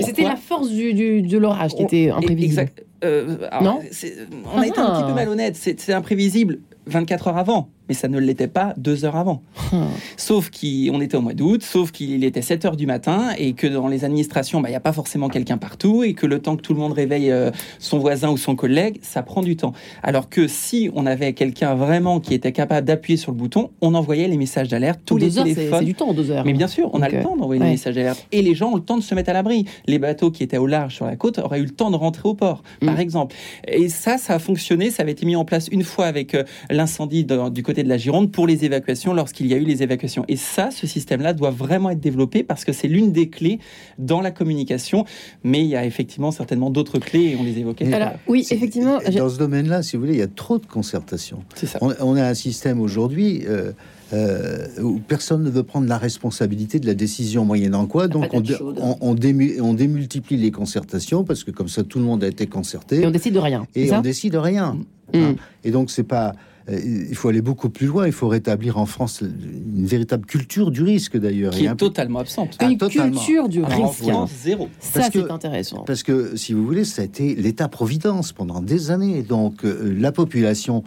[0.00, 2.44] C'était la force du, du- de l'orage qui On- était imprévisible.
[2.44, 2.84] Exact.
[3.04, 4.16] Euh, alors, Non c'est-
[4.54, 5.00] On a été un Ah.
[5.00, 5.56] petit peu malhonnête.
[5.56, 9.42] C'est imprévisible 24 heures avant, mais ça ne l'était pas deux heures avant.
[9.72, 9.86] Ah.
[10.16, 13.66] Sauf qu'on était au mois d'août, sauf qu'il était 7 heures du matin et que
[13.66, 16.54] dans les administrations, bah, il n'y a pas forcément quelqu'un partout et que le temps
[16.56, 19.72] que tout le monde réveille euh, son voisin ou son collègue, ça prend du temps.
[20.04, 23.94] Alors que si on avait quelqu'un vraiment qui était capable d'appuyer sur le bouton, on
[23.94, 25.80] envoyait les messages d'alerte, tous les heures, téléphones.
[25.80, 26.44] c'est du temps, deux heures.
[26.44, 27.66] Mais bien sûr, on a le euh, temps d'envoyer ouais.
[27.66, 28.24] les messages d'alerte.
[28.30, 29.64] Et les gens ont le temps de se mettre à l'abri.
[29.88, 32.28] Les bateaux qui étaient au large sur la côte auraient eu le temps de rentrer
[32.28, 32.90] au port, Mm.
[32.94, 33.36] par exemple.
[33.68, 34.90] Et ça, ça a fonctionné.
[34.90, 37.98] Ça avait été mis en place une fois avec euh, l'incendie du côté de la
[37.98, 40.24] Gironde pour les évacuations, lorsqu'il y a eu les évacuations.
[40.28, 43.58] Et ça, ce système-là doit vraiment être développé parce que c'est l'une des clés
[43.98, 45.04] dans la communication.
[45.44, 47.92] Mais il y a effectivement certainement d'autres clés et on les évoquait.
[47.92, 48.98] Alors, oui, effectivement.
[48.98, 51.42] Dans ce domaine-là, si vous voulez, il y a trop de concertation.
[51.54, 51.78] C'est ça.
[51.80, 53.72] On, on a un système aujourd'hui, euh,
[54.12, 58.06] euh, où personne ne veut prendre la responsabilité de la décision moyennant quoi.
[58.08, 58.78] Donc on, patate dé- chaude.
[58.80, 62.28] on, on dému- on démultiplie les concertations parce que comme ça tout le monde a
[62.28, 63.66] été concerté Et on décide de rien.
[63.74, 64.78] et on décide rien.
[65.12, 65.18] Mm.
[65.18, 65.34] Hein.
[65.64, 66.34] Et donc c'est pas.
[66.68, 66.78] euh,
[67.10, 68.06] Il faut aller beaucoup plus loin.
[68.06, 71.52] Il faut rétablir en France une véritable culture du risque d'ailleurs.
[71.52, 72.56] qui est peu- totalement absente.
[72.60, 73.16] Ah, Une totalement.
[73.16, 74.02] culture du Alors, en risque.
[74.08, 74.68] France, zéro.
[74.80, 75.84] Ça, c'est intéressant.
[75.86, 79.22] Parce que, si vous voulez, ça a été l'État-providence pendant des années.
[79.22, 80.82] Donc, euh, la population.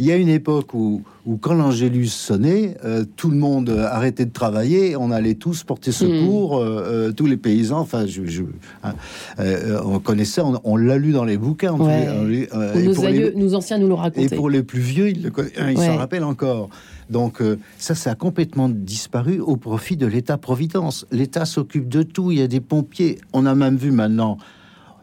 [0.00, 3.84] Il y a une époque où, où quand l'Angélus sonnait, euh, tout le monde euh,
[3.86, 7.80] arrêtait de travailler, on allait tous porter secours, euh, euh, tous les paysans.
[7.80, 8.42] Enfin, je, je-
[8.84, 8.94] hein,
[9.40, 11.72] euh, on connaît ça, on, on l'a lu dans les bouquins.
[11.72, 12.06] Ouais.
[12.14, 12.48] on et
[12.84, 14.36] nos, pour les- aïeux, nos anciens nous l'ont et raconté.
[14.36, 15.74] pour les plus vieux, ils, Ouais.
[15.74, 16.68] s'en rappellent encore.
[17.10, 17.42] Donc
[17.78, 21.06] ça, ça a complètement disparu au profit de l'État-providence.
[21.10, 22.30] L'État s'occupe de tout.
[22.30, 23.18] Il y a des pompiers.
[23.32, 24.38] On a même vu maintenant.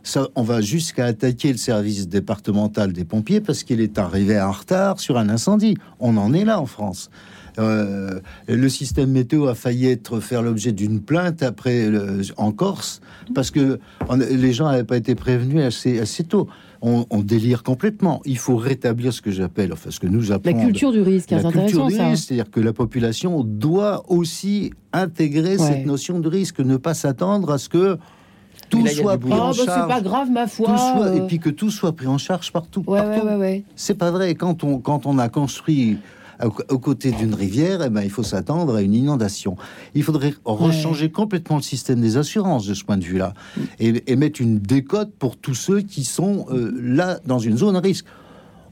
[0.07, 4.51] Ça, on va jusqu'à attaquer le service départemental des pompiers parce qu'il est arrivé en
[4.51, 5.75] retard sur un incendie.
[5.99, 7.09] On en est là en France.
[7.57, 13.01] Euh, le système météo a failli être faire l'objet d'une plainte après le- en Corse
[13.33, 16.47] parce que on- les gens n'avaient pas été prévenus assez, assez tôt.
[16.83, 18.21] On, on délire complètement.
[18.25, 20.65] Il faut rétablir ce que j'appelle, enfin ce que nous La apprenons.
[20.65, 25.67] culture du risque, la culture du risque, c'est-à-dire que la population doit aussi intégrer Ouais.
[25.67, 27.97] cette notion de risque, ne pas s'attendre à ce que
[28.69, 29.35] tout là, soit pris boulot.
[29.41, 29.87] Oh, en bah, c'est charge.
[29.89, 30.77] pas grave, ma Tout foi.
[30.77, 32.83] soit- euh, et puis que tout soit pris en charge partout.
[32.87, 33.27] Ouais, ouais, partout.
[33.27, 33.63] ouais, ouais.
[33.75, 34.35] C'est pas vrai.
[34.35, 35.97] Quand on, quand on a construit
[36.43, 39.55] au, aux côtés d'une rivière, eh ben, il faut s'attendre à une inondation.
[39.93, 43.33] Il faudrait rechanger complètement le système des assurances de ce point de vue-là
[43.79, 47.75] et, et mettre une décote pour tous ceux qui sont euh, là dans une zone
[47.75, 48.05] à risque.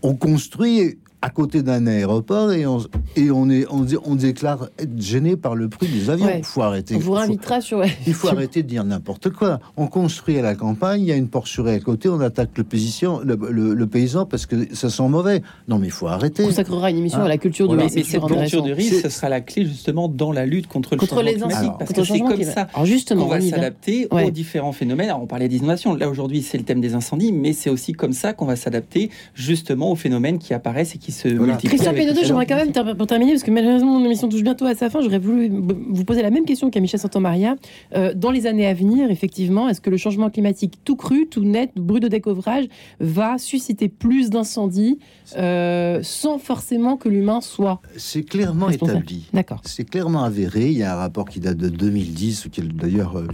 [0.01, 2.79] On construit à côté d'un aéroport et on,
[3.15, 6.25] et on, est, on, on déclare être gêné par le prix des avions.
[6.25, 6.39] Ouais.
[6.39, 6.95] Il faut arrêter.
[6.95, 7.81] On vous réinvitera sur.
[8.05, 9.61] il faut arrêter de dire n'importe quoi.
[9.77, 12.65] On construit à la campagne, il y a une porcherie à côté, on attaque le,
[12.65, 15.41] paysan, le, le- le paysan parce que ça sent mauvais.
[15.69, 16.43] Non, mais il faut arrêter.
[16.43, 17.25] On consacrera une émission Ah.
[17.25, 17.89] à la culture du Voilà.
[17.89, 18.13] Mais, risque.
[18.13, 20.99] mais cette culture du risque, ce sera la clé justement dans la lutte contre le
[20.99, 21.75] Contre changement les climatique, incendies.
[21.79, 24.25] parce que c'est comme ça Alors justement, qu'on va s'adapter Ouais.
[24.25, 25.07] aux différents phénomènes.
[25.09, 25.95] Alors, on parlait d'inondation.
[25.95, 29.09] Là, aujourd'hui, c'est le thème des incendies, mais c'est aussi comme ça qu'on va s'adapter
[29.35, 31.53] justement aux phénomènes qui apparaissent et qui se Voilà.
[31.53, 31.69] multiplient.
[31.77, 34.75] Christian changement j'aimerais quand même, pour terminer, parce que malheureusement, mon émission touche bientôt à
[34.75, 37.55] sa fin, j'aurais voulu vous poser la même question qu'à Michel Santamaria.
[37.95, 41.43] Euh, dans les années à venir, effectivement, est-ce que le changement climatique tout cru, tout
[41.45, 42.65] net, brut de découvrage,
[42.99, 44.99] va susciter plus d'incendies
[45.37, 49.29] euh, sans forcément que l'humain soit C'est clairement établi.
[49.33, 49.61] D'accord.
[49.63, 50.67] C'est clairement avéré.
[50.67, 53.27] Il y a un rapport qui date de 2010, auquel d'ailleurs euh,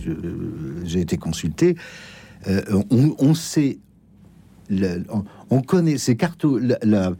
[0.86, 1.75] j'ai été consulté.
[2.47, 2.61] Euh,
[2.91, 3.80] on, on sait,
[4.69, 6.45] le- on, on connaît ces cartes.
[6.45, 7.13] La, la-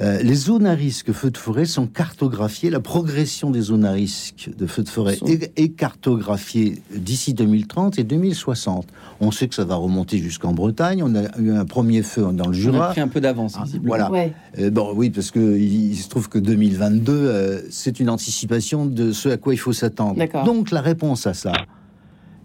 [0.00, 2.70] euh, les zones à risque feu de forêt sont cartographiées.
[2.70, 7.34] La progression des zones à risque de feu de forêt Sont- est, est cartographiée d'ici
[7.34, 8.86] 2030 et 2060.
[9.20, 11.02] On sait que ça va remonter jusqu'en Bretagne.
[11.02, 12.88] On a eu un premier feu dans le On a Jura.
[12.90, 14.10] pris un peu d'avance, Ah, voilà.
[14.10, 14.32] Ouais.
[14.58, 18.86] Euh, bon, oui, parce que il, il se trouve que 2022, euh, c'est une anticipation
[18.86, 20.16] de ce à quoi il faut s'attendre.
[20.44, 21.52] Donc la réponse à ça,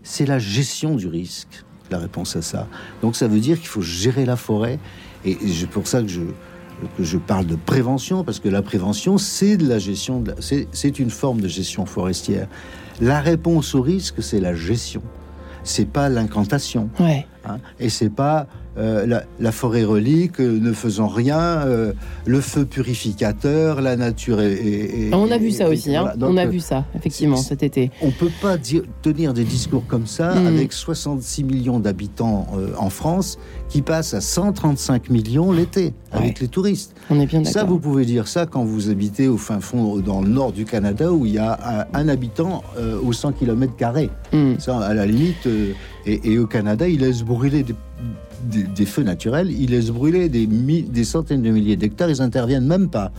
[0.04, 1.64] c'est la gestion du risque.
[1.92, 2.68] La réponse à ça.
[3.02, 4.80] Donc ça veut dire qu'il faut gérer la forêt.
[5.24, 6.22] Et c'est pour ça que je,
[6.98, 11.00] que je parle de prévention, parce que la prévention, c'est de la gestion, c'est c'est
[11.00, 12.48] une forme de gestion forestière.
[13.02, 15.02] La réponse au risque, c'est la gestion.
[15.64, 16.90] C'est pas l'incantation.
[17.00, 17.26] Ouais.
[17.46, 18.48] Hein, et c'est pas
[18.78, 21.94] euh, la, la forêt relique euh, ne faisant rien, euh,
[22.26, 24.52] le feu purificateur, la nature est.
[24.54, 26.02] est- est- On a vu est- ça aussi, hein.
[26.18, 26.28] voilà.
[26.28, 27.92] On a vu ça, effectivement, cet été.
[28.02, 30.48] On peut pas dire, tenir des discours comme ça Mm.
[30.48, 32.48] avec 66 millions d'habitants
[32.78, 33.38] en France
[33.70, 36.34] qui passent à 135 millions l'été avec Ouais.
[36.42, 36.94] les touristes.
[37.10, 37.70] On est bien Ça, d'accord.
[37.70, 41.12] vous pouvez dire ça quand vous habitez au fin fond, dans le nord du Canada,
[41.12, 42.64] où il y a un, un habitant
[43.04, 43.74] aux 100 km.
[44.34, 44.54] Hmm.
[44.60, 45.48] Ça, à la limite,
[46.06, 47.74] et, et au Canada, ils laissent brûler des,
[48.50, 52.90] des- feux naturels, ils laissent brûler des, des centaines de milliers d'hectares, ils interviennent même
[52.90, 53.12] pas.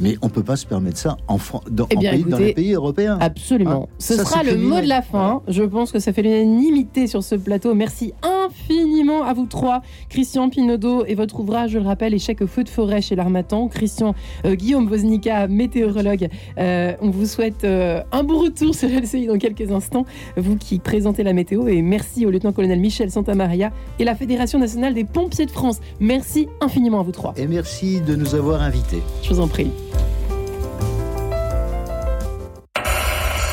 [0.00, 2.44] Mais on peut pas se permettre ça en Fran- dans, Eh en pays- dans écoutez,
[2.44, 3.18] les pays européens.
[3.20, 3.84] Absolument.
[3.90, 5.42] Hein, Ce ça, sera le mot de la fin.
[5.48, 7.74] Je pense que ça fait l'unanimité sur ce plateau.
[7.74, 9.82] Merci infiniment à vous trois.
[10.08, 13.68] Christian Pinaudot et votre ouvrage, je le rappelle, Échec au feu de forêt chez l'Armatan.
[13.68, 16.28] Christian euh, Guillaume Voznica, météorologue.
[16.58, 20.04] Euh, on vous souhaite euh, un bon retour sur LCI dans quelques instants.
[20.36, 21.66] Vous qui présentez la météo.
[21.68, 25.78] Et merci au lieutenant-colonel Michel Santamaria et la Fédération nationale des pompiers de France.
[26.00, 27.34] Merci infiniment à vous trois.
[27.36, 29.02] Et merci de nous avoir invités.
[29.22, 29.70] Je vous en prie.